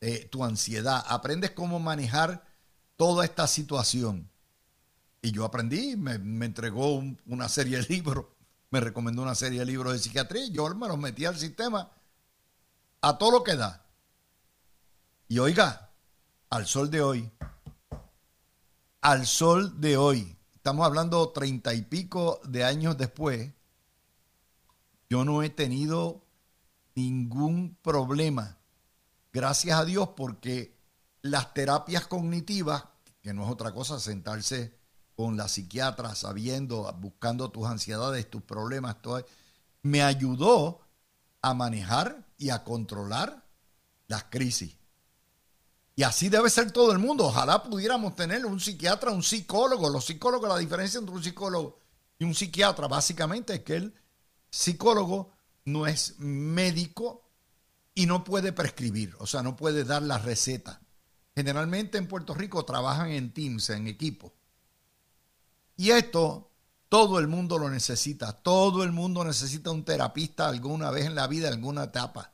[0.01, 2.45] eh, tu ansiedad, aprendes cómo manejar
[2.97, 4.29] toda esta situación.
[5.25, 8.25] Y yo aprendí, me, entregó una serie de libros,
[8.69, 11.89] me recomendó una serie de libros de psiquiatría, yo me los metí al sistema
[12.99, 13.85] a todo lo que da.
[15.29, 15.93] Y oiga,
[16.49, 17.31] al sol de hoy,
[18.99, 23.53] al sol de hoy, estamos hablando treinta y pico de años después,
[25.09, 26.25] yo no he tenido
[26.95, 28.57] ningún problema.
[29.31, 30.77] Gracias a Dios porque
[31.21, 32.83] las terapias cognitivas,
[33.21, 34.82] que no es otra cosa, sentarse
[35.15, 39.25] con la psiquiatra sabiendo, buscando tus ansiedades, tus problemas, todo,
[39.81, 40.81] me ayudó
[41.41, 43.43] a manejar y a controlar
[44.07, 44.75] las crisis.
[45.95, 47.25] Y así debe ser todo el mundo.
[47.25, 49.89] Ojalá pudiéramos tener un psiquiatra, un psicólogo.
[49.89, 51.79] Los psicólogos, la diferencia entre un psicólogo
[52.17, 53.93] y un psiquiatra básicamente es que el
[54.49, 55.31] psicólogo
[55.65, 57.23] no es médico
[57.95, 60.81] y no puede prescribir, o sea, no puede dar la receta.
[61.35, 64.33] Generalmente en Puerto Rico trabajan en teams, en equipo.
[65.75, 66.51] Y esto
[66.89, 68.33] todo el mundo lo necesita.
[68.33, 72.31] Todo el mundo necesita un terapista alguna vez en la vida, alguna etapa.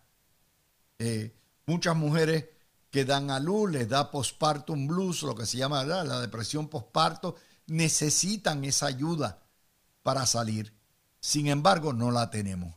[0.98, 1.34] Eh,
[1.66, 2.46] muchas mujeres
[2.92, 7.36] que dan a luz, les da postpartum blues, lo que se llama la depresión postparto,
[7.68, 9.44] necesitan esa ayuda
[10.04, 10.74] para salir.
[11.22, 12.76] Sin embargo, no la tenemos.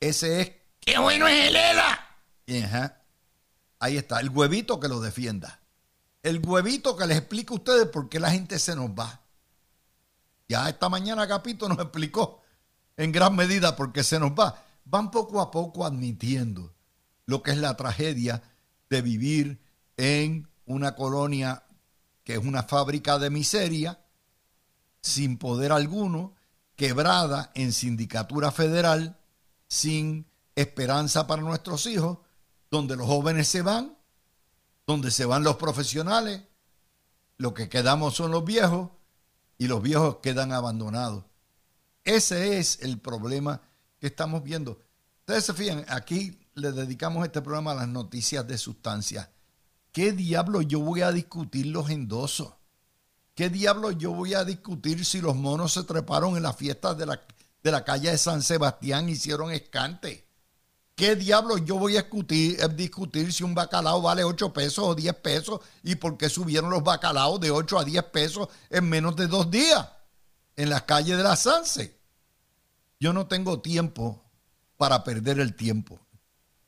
[0.00, 3.00] Ese es, ¡qué bueno es el ELA!
[3.78, 5.60] Ahí está, el huevito que lo defienda.
[6.22, 9.22] El huevito que les explica a ustedes por qué la gente se nos va.
[10.48, 12.42] Ya esta mañana Capito nos explicó
[12.96, 14.62] en gran medida por qué se nos va.
[14.84, 16.72] Van poco a poco admitiendo
[17.26, 18.42] lo que es la tragedia
[18.88, 19.60] de vivir
[19.96, 21.64] en una colonia
[22.22, 24.00] que es una fábrica de miseria,
[25.00, 26.34] sin poder alguno,
[26.74, 29.16] quebrada en sindicatura federal,
[29.68, 32.18] sin esperanza para nuestros hijos,
[32.70, 33.96] donde los jóvenes se van,
[34.86, 36.42] donde se van los profesionales,
[37.38, 38.90] lo que quedamos son los viejos
[39.58, 41.24] y los viejos quedan abandonados.
[42.04, 43.60] Ese es el problema
[43.98, 44.80] que estamos viendo.
[45.20, 49.30] Ustedes se fijan, aquí le dedicamos este programa a las noticias de sustancia.
[49.92, 52.54] ¿Qué diablo yo voy a discutir los endosos?
[53.34, 57.06] ¿Qué diablo yo voy a discutir si los monos se treparon en las fiestas de
[57.06, 57.20] la,
[57.62, 60.25] de la calle de San Sebastián, hicieron escante?
[60.96, 64.94] ¿Qué diablo yo voy a discutir, eh, discutir si un bacalao vale 8 pesos o
[64.94, 69.14] 10 pesos y por qué subieron los bacalaos de 8 a 10 pesos en menos
[69.14, 69.86] de dos días
[70.56, 72.00] en las calles de la Sanse?
[72.98, 74.24] Yo no tengo tiempo
[74.78, 76.00] para perder el tiempo.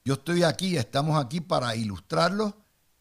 [0.04, 2.52] Yo estoy aquí, estamos aquí para ilustrarlos,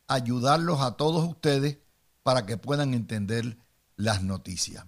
[0.07, 1.77] ayudarlos a todos ustedes
[2.23, 3.57] para que puedan entender
[3.97, 4.85] las noticias.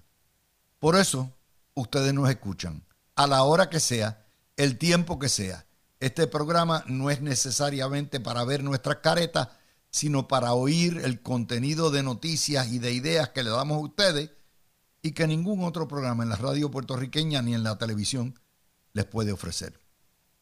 [0.80, 1.34] Por eso,
[1.74, 4.26] ustedes nos escuchan a la hora que sea,
[4.56, 5.66] el tiempo que sea
[6.00, 9.50] este programa no es necesariamente para ver nuestras caretas,
[9.92, 14.32] sino para oír el contenido de noticias y de ideas que le damos a ustedes
[15.02, 18.40] y que ningún otro programa en la radio puertorriqueña ni en la televisión
[18.94, 19.80] les puede ofrecer.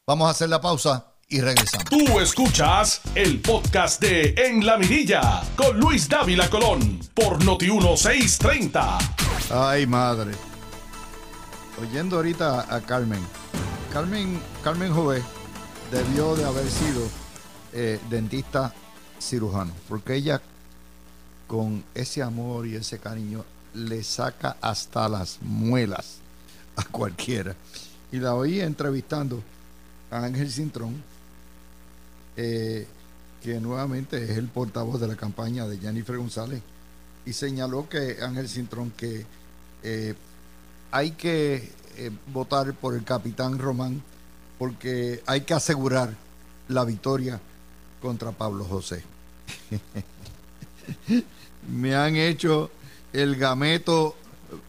[0.06, 1.90] Vamos a hacer la pausa y regresamos.
[1.90, 8.98] Tú escuchas el podcast de En la Mirilla con Luis Dávila Colón por Noti 1630.
[9.50, 10.32] Ay, madre.
[11.80, 13.20] Oyendo ahorita a Carmen.
[13.92, 15.22] Carmen, Carmen Jové
[15.90, 17.02] debió de haber sido
[17.72, 18.74] eh, dentista
[19.20, 20.40] cirujano, porque ella
[21.46, 26.18] con ese amor y ese cariño le saca hasta las muelas
[26.76, 27.54] a cualquiera.
[28.12, 29.42] Y la oí entrevistando
[30.10, 31.02] a Ángel Cintrón,
[32.36, 32.86] eh,
[33.42, 36.62] que nuevamente es el portavoz de la campaña de Jennifer González,
[37.24, 39.24] y señaló que Ángel Cintrón que
[39.82, 40.14] eh,
[40.90, 41.70] hay que
[42.32, 44.02] votar por el capitán Román
[44.58, 46.14] porque hay que asegurar
[46.68, 47.40] la victoria
[48.00, 49.02] contra Pablo José.
[51.68, 52.70] Me han hecho
[53.12, 54.16] el gameto,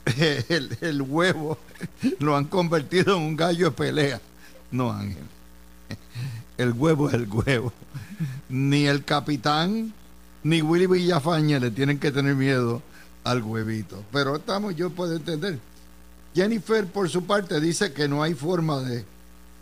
[0.82, 1.58] el, huevo,
[2.20, 4.22] lo han convertido en un gallo de pelea.
[4.72, 5.24] No, Ángel.
[6.58, 7.72] El huevo es el huevo.
[8.50, 9.94] Ni el capitán
[10.44, 12.82] ni Willy Villafaña le tienen que tener miedo
[13.24, 14.04] al huevito.
[14.12, 15.60] Pero estamos, yo puedo entender.
[16.36, 19.06] Jennifer, por su parte, dice que no hay forma de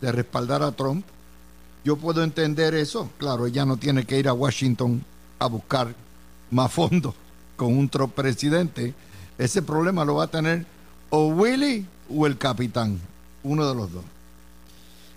[0.00, 1.04] de respaldar a Trump.
[1.84, 3.10] Yo puedo entender eso.
[3.18, 5.04] Claro, ella no tiene que ir a Washington
[5.38, 5.94] a buscar
[6.50, 7.14] más fondos
[7.56, 8.94] con un Trump presidente.
[9.36, 10.66] Ese problema lo va a tener
[11.10, 13.00] o Willy o el capitán,
[13.42, 14.04] uno de los dos.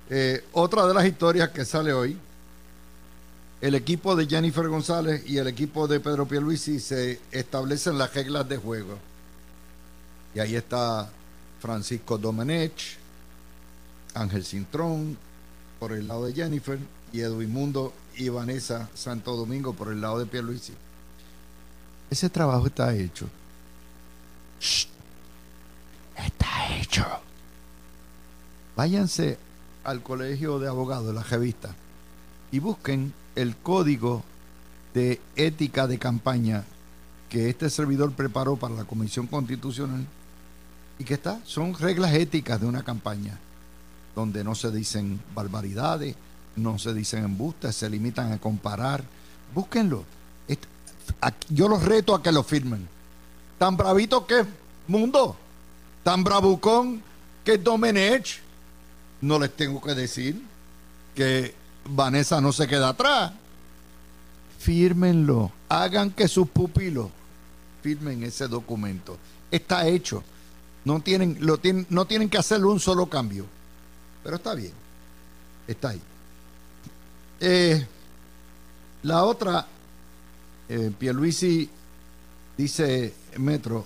[0.09, 2.17] Eh, otra de las historias que sale hoy,
[3.61, 8.49] el equipo de Jennifer González y el equipo de Pedro Pierluisi se establecen las reglas
[8.49, 8.97] de juego.
[10.33, 11.09] Y ahí está
[11.59, 12.97] Francisco Domenech,
[14.13, 15.17] Ángel Cintrón
[15.79, 16.79] por el lado de Jennifer
[17.11, 20.73] y Edwin Mundo y Vanessa Santo Domingo por el lado de Pierluisi.
[22.09, 23.27] Ese trabajo está hecho.
[26.17, 27.05] está hecho.
[28.75, 29.37] Váyanse
[29.83, 31.73] al colegio de abogados, la revista,
[32.51, 34.23] y busquen el código
[34.93, 36.63] de ética de campaña
[37.29, 40.05] que este servidor preparó para la Comisión Constitucional
[40.99, 43.39] y que está, son reglas éticas de una campaña
[44.15, 46.15] donde no se dicen barbaridades,
[46.55, 49.03] no se dicen embustes, se limitan a comparar.
[49.53, 50.05] Búsquenlo.
[51.49, 52.87] Yo los reto a que lo firmen.
[53.57, 54.47] Tan bravito que es
[54.87, 55.37] Mundo,
[56.03, 57.01] tan bravucón
[57.43, 58.39] que es Domenech.
[59.21, 60.41] No les tengo que decir
[61.15, 61.53] que
[61.85, 63.31] Vanessa no se queda atrás.
[64.59, 65.51] Fírmenlo.
[65.69, 67.09] Hagan que sus pupilos
[67.81, 69.17] firmen ese documento.
[69.49, 70.23] Está hecho.
[70.85, 73.45] No tienen, lo tienen, no tienen que hacerlo un solo cambio.
[74.23, 74.73] Pero está bien.
[75.67, 76.01] Está ahí.
[77.39, 77.85] Eh,
[79.03, 79.65] la otra,
[80.69, 81.69] eh, Pierluisi
[82.57, 83.85] dice, Metro,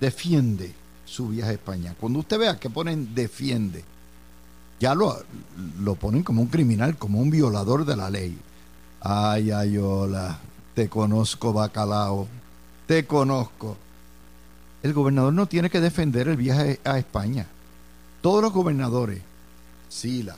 [0.00, 1.94] defiende su viaje a España.
[1.98, 3.84] Cuando usted vea que ponen defiende,
[4.80, 5.16] ya lo,
[5.80, 8.36] lo ponen como un criminal, como un violador de la ley.
[9.00, 10.38] Ay, Ayola,
[10.74, 12.26] te conozco, bacalao,
[12.86, 13.76] te conozco.
[14.82, 17.46] El gobernador no tiene que defender el viaje a España.
[18.20, 19.22] Todos los gobernadores
[19.88, 20.36] Sila,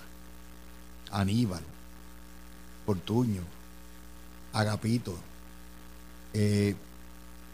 [1.10, 1.62] Aníbal,
[2.86, 3.42] Portuño,
[4.52, 5.14] Agapito,
[6.34, 6.74] eh,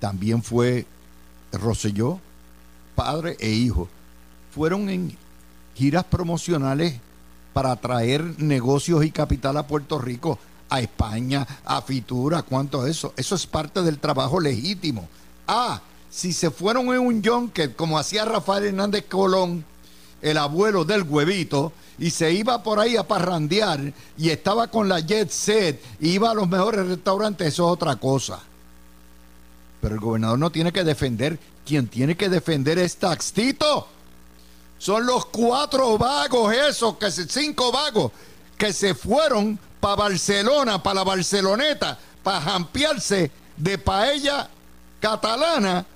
[0.01, 0.87] también fue
[1.53, 2.21] Roselló,
[2.95, 3.89] padre e hijo.
[4.55, 5.17] Fueron en
[5.75, 7.01] giras promocionales
[7.53, 13.15] para atraer negocios y capital a Puerto Rico, a España, a Fitura, cuánto eso.
[13.17, 15.09] Eso es parte del trabajo legítimo.
[15.47, 15.81] Ah,
[16.11, 19.65] si se fueron en un yonque, como hacía Rafael Hernández Colón,
[20.23, 25.01] el abuelo del huevito, y se iba por ahí a parrandear y estaba con la
[25.01, 28.41] jet set, iba a los mejores restaurantes, eso es otra cosa.
[29.81, 33.89] Pero el gobernador no tiene que defender, quien tiene que defender es Taxito.
[34.79, 38.13] Son los cuatro vagos esos, que cinco vagos,
[38.59, 44.49] que se fueron para Barcelona, para la Barceloneta, para jampearse de paella
[45.01, 45.87] catalana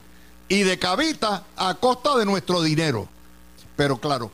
[0.48, 3.08] y de cabita a costa de nuestro dinero.
[3.76, 4.30] Pero claro,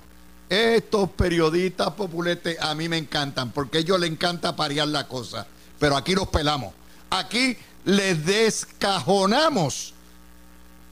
[0.48, 5.46] estos periodistas populetes a mí me encantan porque a ellos les encanta parear la cosa.
[5.78, 6.72] Pero aquí los pelamos.
[7.10, 9.94] Aquí les descajonamos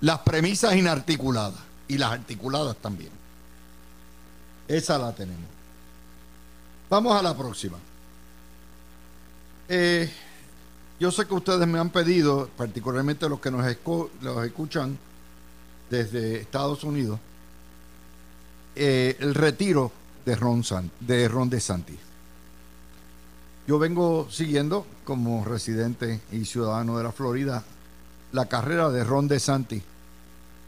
[0.01, 3.11] las premisas inarticuladas y las articuladas también.
[4.69, 5.51] Esa la tenemos.
[6.89, 7.79] Vamos a la próxima.
[9.69, 10.11] Eh,
[11.01, 13.65] yo sé que ustedes me han pedido, particularmente los que nos
[14.21, 14.99] los escuchan
[15.91, 17.19] desde Estados Unidos,
[18.75, 19.93] eh, el retiro
[20.25, 20.63] de Ron,
[21.01, 21.99] de Ron DeSantis.
[23.67, 27.65] Yo vengo siguiendo como residente y ciudadano de la Florida
[28.33, 29.83] la carrera de Ron DeSantis,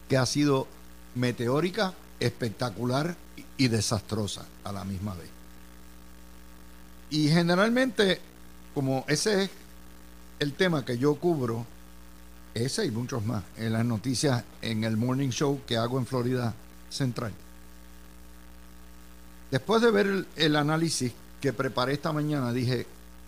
[0.07, 0.67] que ha sido
[1.15, 3.15] meteórica, espectacular
[3.57, 5.29] y desastrosa a la misma vez.
[7.09, 8.19] Y generalmente,
[8.73, 9.49] como ese es
[10.39, 11.65] el tema que yo cubro,
[12.53, 16.53] ese y muchos más, en las noticias en el morning show que hago en Florida
[16.89, 17.33] Central.
[19.55, 22.85] Después de ver el, análisis que preparé esta mañana, dije,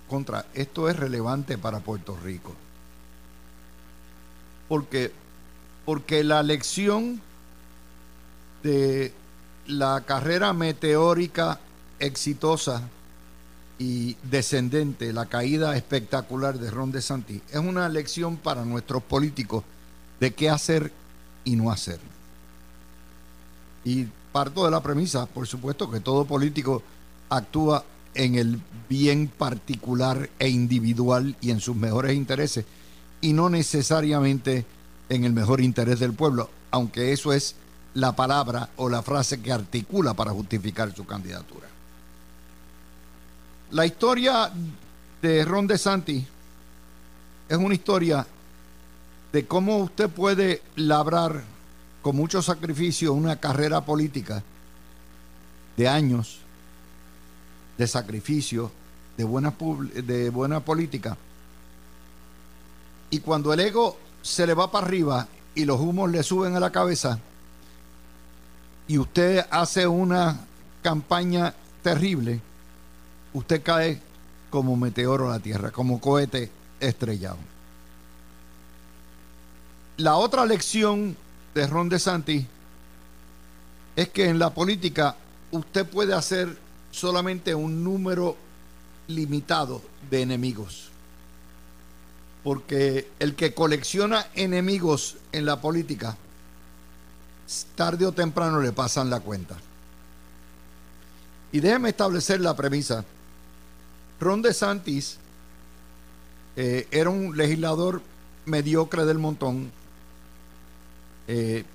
[0.10, 2.54] contra, esto es relevante para Puerto Rico.
[4.68, 5.14] Porque,
[5.86, 7.22] porque la lección
[8.62, 9.14] de
[9.68, 11.62] la carrera meteórica
[11.98, 12.82] exitosa
[13.80, 19.64] y descendente, la caída espectacular de Ron DeSantis, es una lección para nuestros políticos
[20.20, 20.92] de qué hacer
[21.46, 22.02] y no hacer.
[23.86, 26.84] Y parto de la premisa, por supuesto, que todo político
[27.28, 32.64] actúa en el bien particular e individual y en sus mejores intereses,
[33.20, 34.64] y no necesariamente
[35.10, 37.56] en el mejor interés del pueblo, aunque eso es
[37.96, 41.68] la palabra o la frase que articula para justificar su candidatura.
[43.72, 44.52] La historia
[45.20, 46.26] de Ron DeSantis
[47.50, 48.28] es una historia
[49.34, 51.57] de cómo usted puede labrar
[52.08, 54.42] con mucho sacrificio una carrera política
[55.76, 56.40] de años,
[57.78, 58.72] de sacrificio,
[59.18, 59.54] de buena,
[59.94, 61.18] de buena política.
[63.10, 66.62] Y cuando el ego se le va para arriba y los humos le suben a
[66.62, 67.20] la cabeza,
[68.88, 70.46] y usted hace una
[70.82, 72.40] campaña terrible,
[73.34, 74.02] usted cae
[74.50, 77.40] como meteoro a la tierra, como cohete estrellado.
[79.98, 81.18] La otra lección
[81.58, 82.46] de Ron DeSantis
[83.96, 85.16] es que en la política
[85.50, 86.56] usted puede hacer
[86.92, 88.38] solamente un número
[89.08, 90.90] limitado de enemigos.
[92.44, 96.16] Porque el que colecciona enemigos en la política,
[97.76, 99.58] tarde o temprano le pasan la cuenta.
[101.52, 103.04] Y déjeme establecer la premisa.
[104.20, 105.18] Ron DeSantis
[106.56, 108.04] eh, era un legislador
[108.46, 109.72] mediocre del montón,
[111.28, 111.66] eh,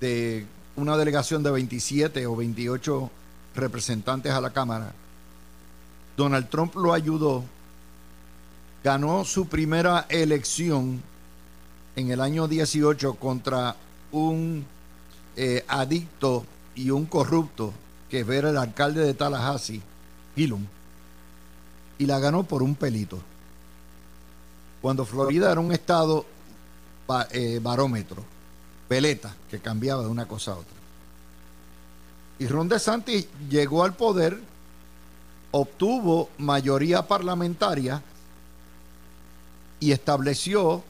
[0.00, 0.46] de
[0.76, 3.10] una delegación de 27 o 28
[3.54, 4.92] representantes a la Cámara.
[6.16, 7.44] Donald Trump lo ayudó,
[8.82, 11.02] ganó su primera elección
[11.96, 13.76] en el año 18 contra
[14.12, 14.64] un
[15.36, 17.72] eh, adicto y un corrupto
[18.08, 19.82] que era el alcalde de Tallahassee,
[20.34, 20.64] Gillum,
[21.98, 23.18] y la ganó por un pelito.
[24.80, 26.24] Cuando Florida era un estado
[27.32, 28.37] eh, barómetro
[28.88, 30.72] peleta que cambiaba de una cosa a otra.
[32.38, 34.40] Y Ron DeSantis llegó al poder,
[35.50, 38.02] obtuvo mayoría parlamentaria
[39.80, 40.82] y estableció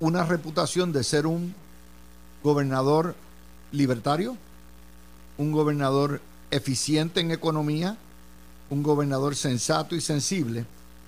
[0.00, 1.54] una reputación de ser un
[2.42, 3.14] gobernador
[3.72, 4.36] libertario,
[5.38, 6.20] un gobernador
[6.50, 7.96] eficiente en economía,
[8.70, 10.64] un gobernador sensato y sensible,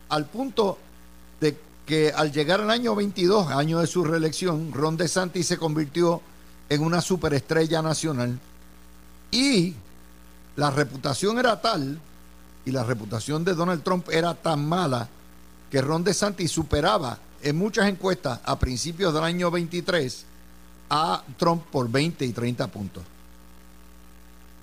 [0.09, 0.79] al punto
[1.41, 1.57] de
[1.91, 6.23] que al llegar al año 22, año de su reelección, Ron DeSantis se convirtió
[6.69, 8.39] en una superestrella nacional
[9.33, 9.75] y
[10.55, 11.99] la reputación era tal
[12.65, 15.09] y la reputación de Donald Trump era tan mala
[15.69, 20.27] que Ron DeSantis superaba en muchas encuestas a principios del año 23
[20.91, 23.03] a Trump por 20 y 30 puntos.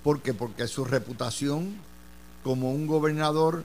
[0.02, 0.32] ¿Por qué?
[0.32, 1.76] Porque su reputación
[2.42, 3.64] como un gobernador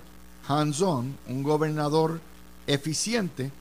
[0.50, 2.20] hands-on, un gobernador
[2.68, 3.52] eficiente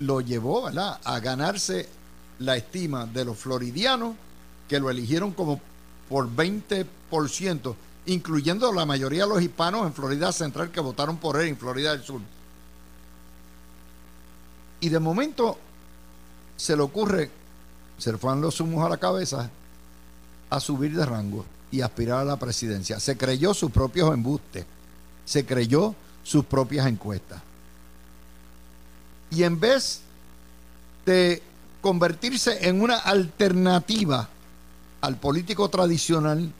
[0.00, 1.88] lo llevó a ganarse
[2.40, 4.16] la estima de los floridianos
[4.68, 5.60] que lo eligieron como
[6.08, 7.74] por 20%,
[8.06, 11.92] incluyendo la mayoría de los hispanos en Florida Central que votaron por él en Florida
[11.92, 12.20] del Sur.
[14.80, 15.58] Y de momento
[16.56, 17.30] se le ocurre,
[17.98, 19.50] se le fueron los humos a la cabeza,
[20.50, 23.00] a subir de rango y aspirar a la presidencia.
[23.00, 24.66] Se creyó sus propios embustes,
[25.24, 25.94] se creyó
[26.24, 27.40] sus propias encuestas.
[29.30, 30.00] Y en vez
[31.06, 31.42] de
[31.80, 34.28] convertirse en una alternativa
[35.00, 36.50] al político tradicional,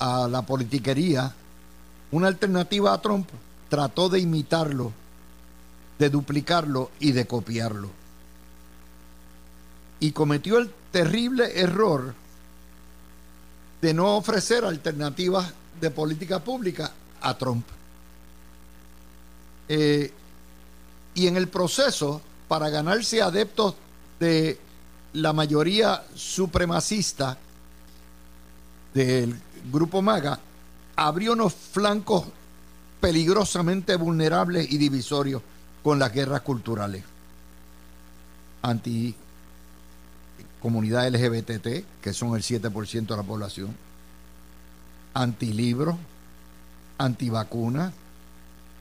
[0.00, 1.32] a la politiquería,
[2.10, 3.28] una alternativa a Trump,
[3.68, 4.92] trató de imitarlo,
[5.98, 7.90] de duplicarlo y de copiarlo.
[10.00, 12.14] Y cometió el terrible error
[13.80, 17.66] de no ofrecer alternativas de política pública a Trump.
[19.68, 20.12] Eh,
[21.14, 23.74] y en el proceso, para ganarse adeptos
[24.20, 24.58] de
[25.14, 27.38] la mayoría supremacista
[28.92, 29.38] del
[29.72, 30.38] grupo MAGA,
[30.96, 32.24] abrió unos flancos
[33.00, 35.42] peligrosamente vulnerables y divisorios
[35.82, 37.04] con las guerras culturales.
[38.62, 39.14] Anti
[40.64, 43.76] comunidad LGBT, que son el 7% de la población,
[45.12, 45.98] antilibro,
[46.96, 47.92] antivacuna,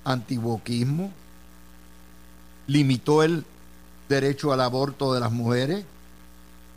[0.04, 1.12] antiboquismo,
[2.68, 3.46] limitó el
[4.10, 5.86] derecho al aborto de las mujeres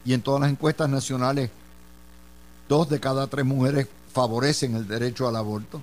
[0.04, 1.50] y en todas las encuestas nacionales
[2.68, 5.82] dos de cada tres mujeres favorecen el derecho al aborto.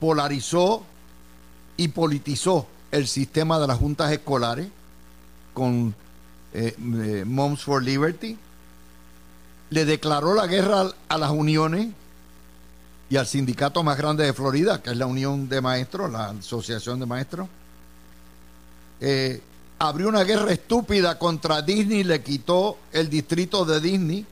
[0.00, 0.84] Polarizó
[1.76, 4.68] y politizó el sistema de las juntas escolares
[5.54, 5.94] con
[6.52, 8.38] eh, eh, Moms for Liberty.
[9.70, 11.88] Le declaró la guerra a las uniones
[13.10, 17.00] y al sindicato más grande de Florida, que es la Unión de Maestros, la Asociación
[17.00, 17.48] de Maestros.
[19.00, 19.40] Eh,
[19.78, 24.26] abrió una guerra estúpida contra Disney, le quitó el distrito de Disney,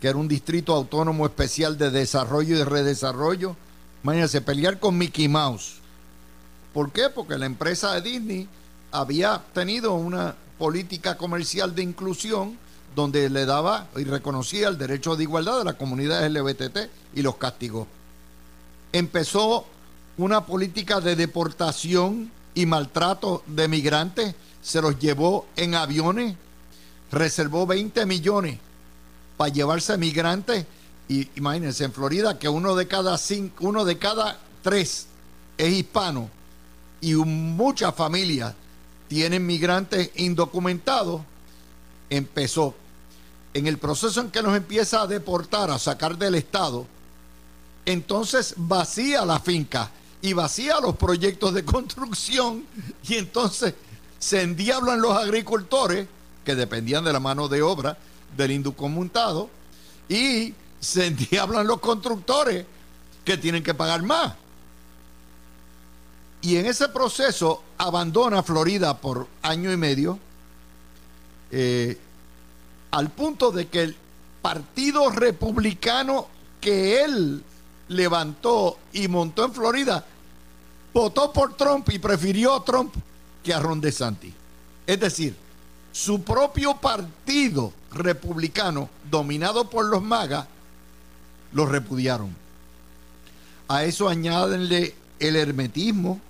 [0.00, 3.56] que era un distrito autónomo especial de desarrollo y de redesarrollo.
[4.04, 5.78] Imagínense, pelear con Mickey Mouse.
[6.72, 7.08] ¿Por qué?
[7.12, 8.48] Porque la empresa de Disney
[8.92, 12.58] había tenido una política comercial de inclusión
[12.94, 17.36] donde le daba y reconocía el derecho de igualdad de la comunidad LGBT y los
[17.36, 17.86] castigó.
[18.92, 19.66] Empezó
[20.16, 26.34] una política de deportación y maltrato de migrantes se los llevó en aviones,
[27.10, 28.58] reservó 20 millones
[29.36, 30.66] para llevarse migrantes.
[31.08, 35.06] Y imagínense, en Florida que uno de cada cinco, uno de cada tres
[35.56, 36.28] es hispano
[37.00, 38.54] y muchas familias
[39.08, 41.22] tienen migrantes indocumentados,
[42.10, 42.74] empezó
[43.54, 46.86] en el proceso en que nos empieza a deportar, a sacar del Estado,
[47.86, 49.90] entonces vacía la finca
[50.20, 52.64] y vacía los proyectos de construcción
[53.06, 53.74] y entonces
[54.18, 56.06] se endiablan los agricultores
[56.44, 57.96] que dependían de la mano de obra
[58.36, 59.48] del indocumentado
[60.08, 62.66] y se endiablan los constructores
[63.24, 64.34] que tienen que pagar más.
[66.40, 70.18] Y en ese proceso abandona Florida por año y medio
[71.50, 71.98] eh,
[72.90, 73.96] al punto de que el
[74.42, 76.26] partido republicano
[76.60, 77.42] que él
[77.88, 80.04] levantó y montó en Florida
[80.92, 82.94] votó por Trump y prefirió a Trump
[83.42, 84.32] que a Ron DeSantis.
[84.86, 85.36] Es decir,
[85.92, 90.46] su propio partido republicano, dominado por los magas,
[91.52, 92.34] lo repudiaron.
[93.68, 96.20] A eso añádenle el hermetismo.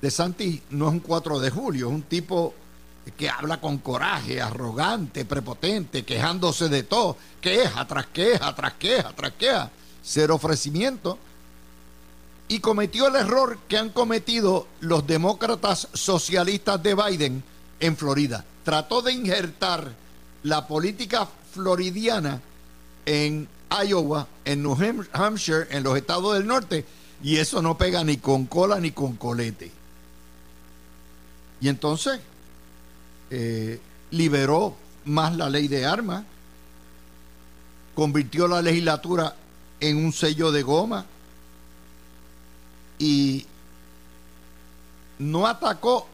[0.00, 2.54] DeSantis no es un 4 de julio, es un tipo
[3.16, 9.32] que habla con coraje, arrogante, prepotente, quejándose de todo, queja tras queja, tras queja, tras
[9.32, 9.70] queja,
[10.02, 11.18] ser ofrecimiento
[12.48, 17.44] y cometió el error que han cometido los demócratas socialistas de Biden
[17.78, 18.44] en Florida.
[18.64, 19.92] Trató de injertar
[20.42, 22.40] la política floridiana
[23.04, 23.48] en
[23.86, 24.76] Iowa, en New
[25.12, 26.84] Hampshire, en los estados del norte,
[27.22, 29.70] y eso no pega ni con cola ni con colete.
[31.60, 32.20] Y entonces
[33.30, 36.24] eh, liberó más la ley de armas,
[37.94, 39.34] convirtió la legislatura
[39.80, 41.06] en un sello de goma,
[42.98, 43.46] y
[45.18, 46.06] no atacó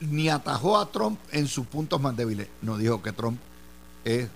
[0.00, 2.48] ni atajó a Trump en sus puntos más débiles.
[2.60, 3.38] No dijo que Trump
[4.04, 4.28] es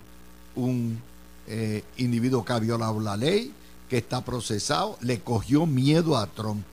[0.55, 1.01] un
[1.47, 3.53] eh, individuo que ha violado la ley,
[3.89, 6.65] que está procesado, le cogió miedo a Trump.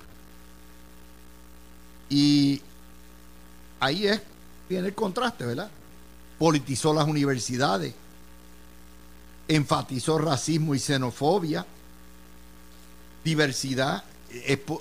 [2.10, 2.62] Y
[3.80, 4.22] ahí es,
[4.74, 5.70] viene el contraste, ¿verdad?
[6.40, 7.94] Politizó las universidades,
[9.48, 11.66] enfatizó racismo y xenofobia,
[13.24, 14.04] diversidad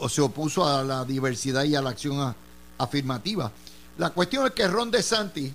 [0.09, 2.35] se opuso a la diversidad y a la acción
[2.79, 3.53] afirmativa.
[3.99, 5.53] La cuestión es que Ron DeSantis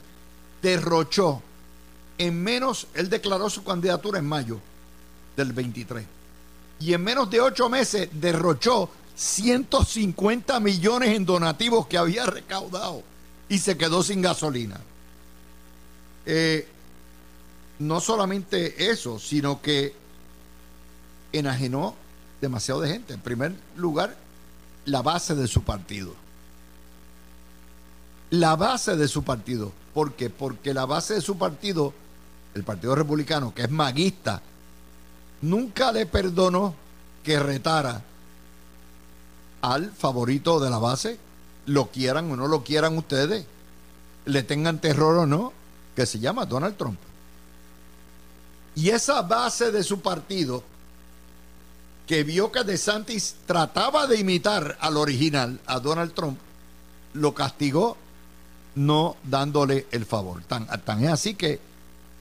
[0.61, 1.41] derrochó
[2.19, 4.59] en menos, él declaró su candidatura en mayo
[5.35, 6.05] del 23.
[6.79, 13.01] Y en menos de ocho meses derrochó 150 millones en donativos que había recaudado
[13.49, 14.79] y se quedó sin gasolina.
[16.25, 16.67] Eh,
[17.79, 19.93] no solamente eso, sino que
[21.31, 21.95] enajenó
[22.41, 23.13] demasiado de gente.
[23.13, 24.17] En primer lugar,
[24.85, 26.13] la base de su partido.
[28.29, 29.71] La base de su partido.
[29.93, 30.29] ¿Por qué?
[30.29, 31.93] Porque la base de su partido,
[32.55, 34.41] el Partido Republicano, que es maguista,
[35.41, 36.75] nunca le perdonó
[37.23, 38.03] que retara
[39.61, 41.19] al favorito de la base,
[41.67, 43.45] lo quieran o no lo quieran ustedes,
[44.25, 45.53] le tengan terror o no,
[45.95, 46.99] que se llama Donald Trump.
[48.75, 50.63] Y esa base de su partido,
[52.05, 56.39] que vio que DeSantis trataba de imitar al original, a Donald Trump,
[57.13, 57.97] lo castigó
[58.75, 60.43] no dándole el favor.
[60.43, 61.59] Tan, tan es así que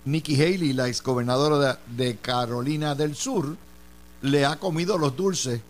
[0.07, 3.57] Nikki Haley, la exgobernadora de, de Carolina del Sur,
[4.23, 5.61] le ha comido los dulces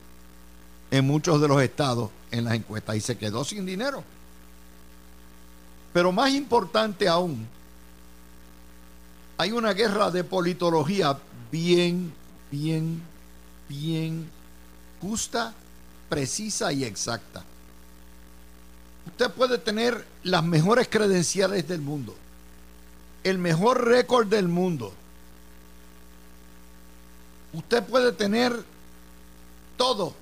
[0.91, 4.03] en muchos de los estados en las encuestas y se quedó sin dinero.
[5.93, 7.47] Pero más importante aún,
[9.39, 11.18] hay una guerra de politología
[11.51, 12.12] bien,
[12.51, 13.03] bien,
[13.68, 14.30] bien
[15.01, 15.55] justa,
[16.09, 17.45] precisa y exacta.
[19.07, 22.14] Usted puede tener las mejores credenciales del mundo,
[23.24, 24.93] el mejor récord del mundo.
[27.53, 28.64] Usted puede tener
[29.76, 30.14] todo,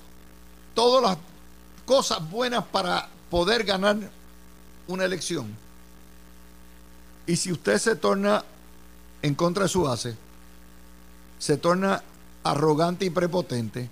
[0.74, 1.18] todas las
[1.86, 3.96] cosas buenas para poder ganar
[4.86, 5.54] una elección.
[7.26, 8.44] Y si usted se torna
[9.22, 10.16] en contra de su base,
[11.38, 12.02] se torna
[12.42, 13.88] arrogante y prepotente,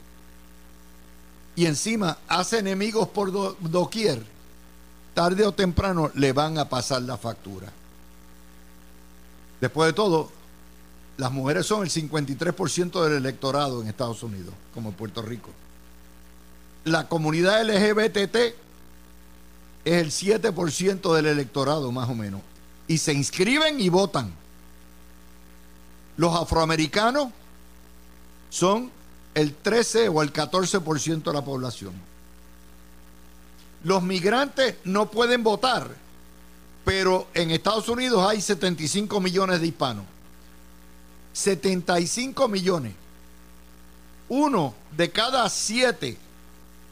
[1.54, 3.30] y encima hace enemigos por
[3.60, 4.22] doquier,
[5.14, 7.70] tarde o temprano le van a pasar la factura.
[9.60, 10.30] Después de todo,
[11.18, 15.50] las mujeres son el 53% del electorado en Estados Unidos, como en Puerto Rico.
[16.84, 18.54] La comunidad LGBT es
[19.84, 22.40] el 7% del electorado, más o menos.
[22.88, 24.32] Y se inscriben y votan.
[26.16, 27.28] Los afroamericanos
[28.50, 28.90] son
[29.34, 31.94] el 13 o el 14% de la población.
[33.84, 35.88] Los migrantes no pueden votar,
[36.84, 40.04] pero en Estados Unidos hay 75 millones de hispanos.
[41.32, 42.94] 75 millones.
[44.28, 46.18] Uno de cada siete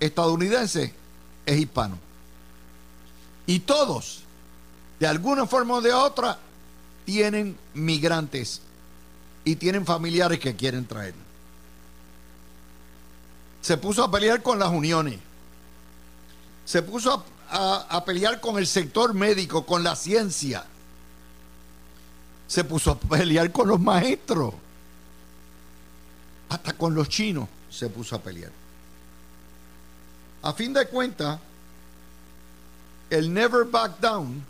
[0.01, 0.93] estadounidenses
[1.47, 1.99] es hispano.
[3.47, 4.23] Y todos,
[4.99, 6.39] de alguna forma o de otra,
[7.05, 8.63] tienen migrantes
[9.45, 11.15] y tienen familiares que quieren traer.
[13.61, 15.19] Se puso a pelear con las uniones.
[16.65, 20.65] Se puso a, a, pelear con el sector médico, con la ciencia.
[22.47, 24.55] Se puso a pelear con los maestros.
[26.49, 28.60] Hasta con los chinos se puso a pelear.
[30.43, 31.39] A fin de cuentas,
[33.11, 34.45] el never back down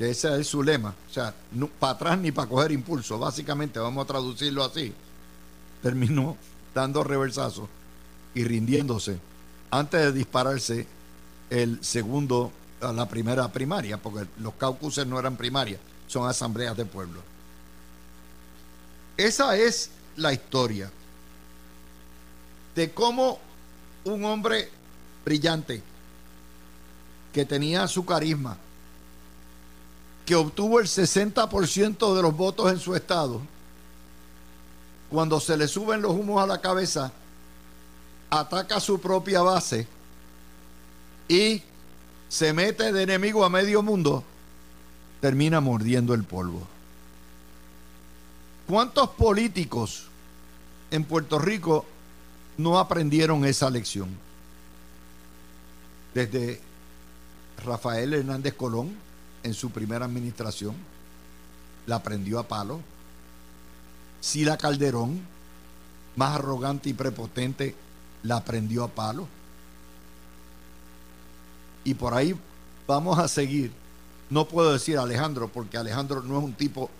[0.00, 3.78] que ese es su lema, o sea, no, para atrás ni para coger impulso, básicamente
[3.78, 4.94] vamos a traducirlo así,
[5.82, 6.38] terminó
[6.74, 7.68] dando reversazo
[8.34, 9.20] y rindiéndose
[9.70, 10.86] antes de dispararse
[11.50, 16.86] el segundo a la primera primaria, porque los caucuses no eran primarias, son asambleas de
[16.86, 17.20] pueblo.
[19.18, 20.90] Esa es la historia
[22.74, 23.38] de cómo
[24.04, 24.70] un hombre
[25.24, 25.82] brillante
[27.32, 28.56] que tenía su carisma,
[30.26, 33.40] que obtuvo el 60% de los votos en su estado,
[35.08, 37.12] cuando se le suben los humos a la cabeza,
[38.30, 39.86] ataca su propia base
[41.28, 41.62] y
[42.28, 44.22] se mete de enemigo a medio mundo,
[45.20, 46.66] termina mordiendo el polvo.
[48.68, 50.04] ¿Cuántos políticos
[50.92, 51.84] en Puerto Rico
[52.56, 54.08] no aprendieron esa lección?
[56.14, 56.60] Desde
[57.64, 58.96] Rafael Hernández Colón,
[59.42, 60.74] en su primera administración,
[61.86, 62.80] la prendió a palo.
[64.20, 65.20] Sila Calderón,
[66.16, 67.74] más arrogante y prepotente,
[68.22, 69.26] la prendió a palo.
[71.84, 72.38] Y por ahí
[72.86, 73.72] vamos a seguir.
[74.28, 76.90] No puedo decir Alejandro, porque Alejandro no es un tipo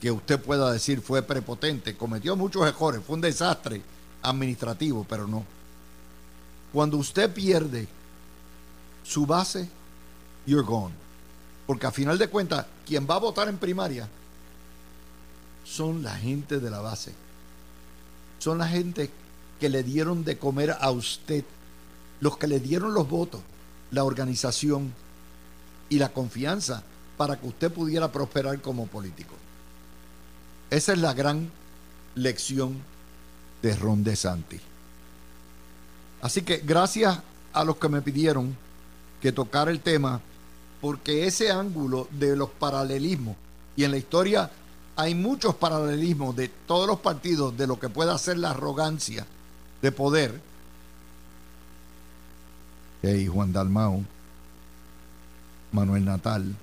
[0.00, 1.96] que usted pueda decir fue prepotente.
[1.96, 3.82] Cometió muchos errores, fue un desastre
[4.22, 5.44] administrativo, pero no.
[6.72, 7.86] Cuando usted pierde
[9.06, 9.68] su base,
[10.46, 10.94] you're gone.
[11.66, 14.08] Porque a final de cuentas, quien va a votar en primaria
[15.64, 17.12] son la gente de la base.
[18.38, 19.10] Son la gente
[19.58, 21.44] que le dieron de comer a usted,
[22.20, 23.40] los que le dieron los votos,
[23.90, 24.92] la organización
[25.88, 26.82] y la confianza
[27.16, 29.34] para que usted pudiera prosperar como político.
[30.70, 31.50] Esa es la gran
[32.14, 32.80] lección
[33.62, 34.60] de Ron DeSantis.
[36.22, 37.18] Así que gracias
[37.52, 38.56] a los que me pidieron
[39.20, 40.20] que tocara el tema,
[40.80, 43.36] porque ese ángulo de los paralelismos,
[43.76, 44.50] y en la historia
[44.96, 49.26] hay muchos paralelismos de todos los partidos de lo que puede hacer la arrogancia
[49.82, 50.40] de poder.
[53.02, 54.02] Hey, Juan Dalmao,
[55.72, 56.56] Manuel Natal,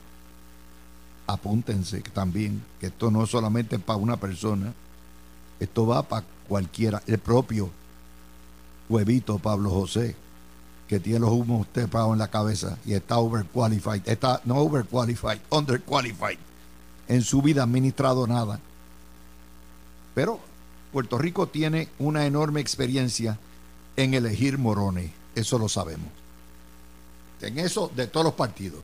[1.27, 4.73] apúntense también, que esto no es solamente para una persona,
[5.59, 7.69] esto va para cualquiera, el propio
[8.89, 10.15] huevito Pablo José,
[10.93, 16.37] que tiene los humos tapados en la cabeza y está overqualified, está no overqualified, underqualified,
[17.07, 18.59] en su vida administrado nada.
[20.13, 20.39] Pero
[20.91, 23.39] Puerto Rico tiene una enorme experiencia
[23.97, 26.05] en elegir morones, eso lo sabemos.
[27.41, 28.81] En eso de todos los partidos.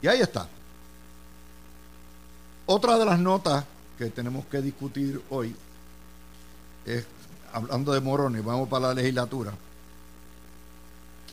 [0.00, 0.48] Y ahí está.
[2.66, 3.64] Otra de las notas
[3.98, 5.54] que tenemos que discutir hoy
[6.86, 7.04] es,
[7.52, 9.52] hablando de morones, vamos para la legislatura.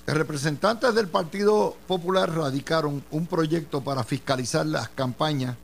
[0.07, 5.57] Representantes del Partido Popular radicaron un proyecto para fiscalizar las campañas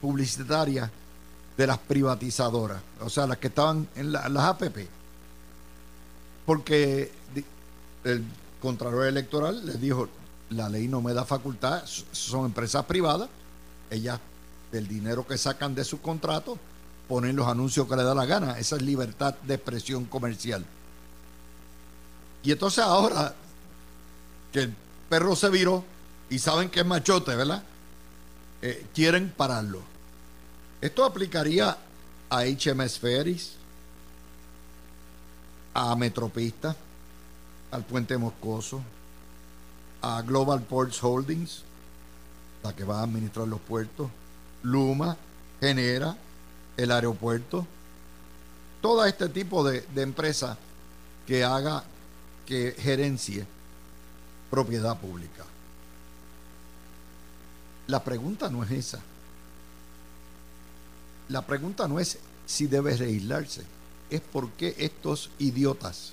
[0.00, 0.90] publicitarias
[1.56, 4.88] de las privatizadoras, o sea, las que estaban en las APP.
[6.44, 7.12] Porque
[8.02, 8.24] el
[8.60, 10.08] Contralor Electoral les dijo,
[10.50, 13.28] la ley no me da facultad, son empresas privadas,
[13.90, 14.18] ellas
[14.72, 16.58] del dinero que sacan de sus contratos
[17.06, 20.66] ponen los anuncios que le da la gana, esa es libertad de expresión comercial.
[22.42, 23.36] Y entonces ahora
[24.54, 24.74] que el
[25.08, 25.84] perro se viró
[26.30, 27.64] y saben que es machote, ¿verdad?
[28.62, 29.82] Eh, quieren pararlo.
[30.80, 31.76] Esto aplicaría
[32.30, 33.54] a HMS Ferries,
[35.74, 36.76] a Metropista,
[37.72, 38.80] al Puente Moscoso,
[40.02, 41.64] a Global Ports Holdings,
[42.62, 44.08] la que va a administrar los puertos,
[44.62, 45.16] Luma,
[45.58, 46.16] Genera,
[46.76, 47.66] el aeropuerto,
[48.80, 50.56] todo este tipo de, de empresa
[51.26, 51.82] que haga
[52.46, 53.46] que gerencie
[54.54, 55.44] propiedad pública.
[57.88, 59.00] La pregunta no es esa.
[61.28, 63.62] La pregunta no es si debe reislarse,
[64.10, 66.12] es por qué estos idiotas,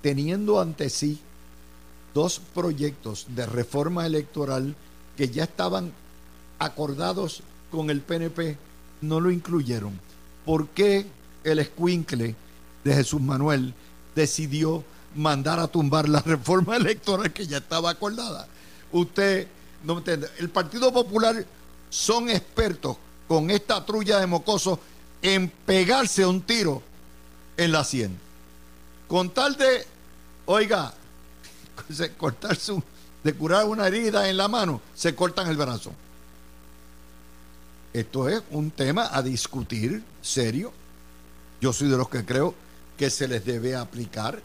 [0.00, 1.20] teniendo ante sí
[2.14, 4.74] dos proyectos de reforma electoral
[5.18, 5.92] que ya estaban
[6.58, 8.56] acordados con el PNP,
[9.02, 10.00] no lo incluyeron.
[10.46, 11.04] ¿Por qué
[11.44, 12.34] el escuincle
[12.82, 13.74] de Jesús Manuel
[14.14, 14.84] decidió
[15.14, 18.46] mandar a tumbar la reforma electoral que ya estaba acordada?
[18.92, 19.46] Usted
[19.84, 20.28] no entiende.
[20.38, 21.44] El Partido Popular
[21.90, 22.96] son expertos
[23.28, 24.78] con esta trulla de mocosos
[25.22, 26.82] en pegarse un tiro
[27.56, 28.18] en la sien.
[29.08, 29.86] Con tal de,
[30.46, 30.92] oiga,
[32.18, 32.82] cortarse
[33.22, 35.92] de curar una herida en la mano, se cortan el brazo.
[37.92, 40.72] Esto es un tema a discutir serio.
[41.60, 42.54] Yo soy de los que creo
[42.96, 44.40] que se les debe aplicar,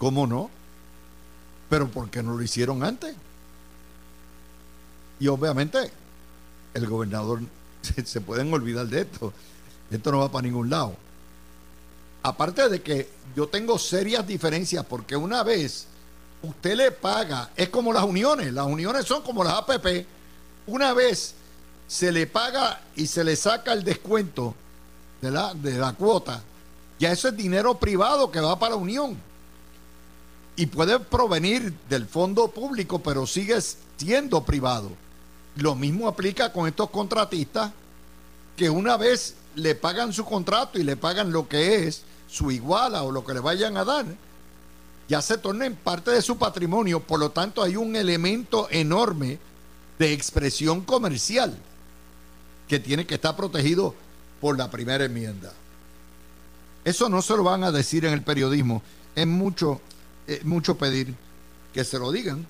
[0.00, 0.50] ¿cómo no?
[1.68, 3.14] Pero ¿por qué no lo hicieron antes?
[5.20, 5.92] Y obviamente
[6.74, 7.40] el gobernador
[8.04, 9.32] se, pueden olvidar de esto.
[9.90, 10.96] Esto no va para ningún lado.
[12.22, 15.86] Aparte de que yo tengo serias diferencias porque una vez
[16.42, 20.06] usted le paga, es como las uniones, las uniones son como las APP.
[20.66, 21.34] Una vez
[21.86, 24.54] se le paga y se le saca el descuento
[25.20, 26.42] de la, de la cuota,
[26.98, 29.29] ya eso es dinero privado que va para la unión.
[30.60, 33.58] Y puede provenir del fondo público, pero sigue
[33.96, 34.90] siendo privado.
[35.56, 37.72] Lo mismo aplica con estos contratistas
[38.58, 43.04] que una vez le pagan su contrato y le pagan lo que es su iguala
[43.04, 44.04] o lo que le vayan a dar,
[45.08, 47.00] ya se torna en parte de su patrimonio.
[47.00, 49.38] Por lo tanto, hay un elemento enorme
[49.98, 51.56] de expresión comercial
[52.68, 53.94] que tiene que estar protegido
[54.42, 55.54] por la primera enmienda.
[56.84, 58.82] Eso no se lo van a decir en el periodismo.
[59.14, 59.80] Es mucho,
[60.44, 61.14] mucho pedir
[61.72, 62.46] que se lo digan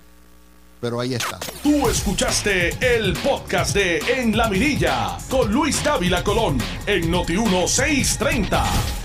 [0.81, 1.39] pero ahí está.
[1.63, 9.00] Tú escuchaste el podcast de En la Mirilla con Luis Dávila Colón en Noti 1630.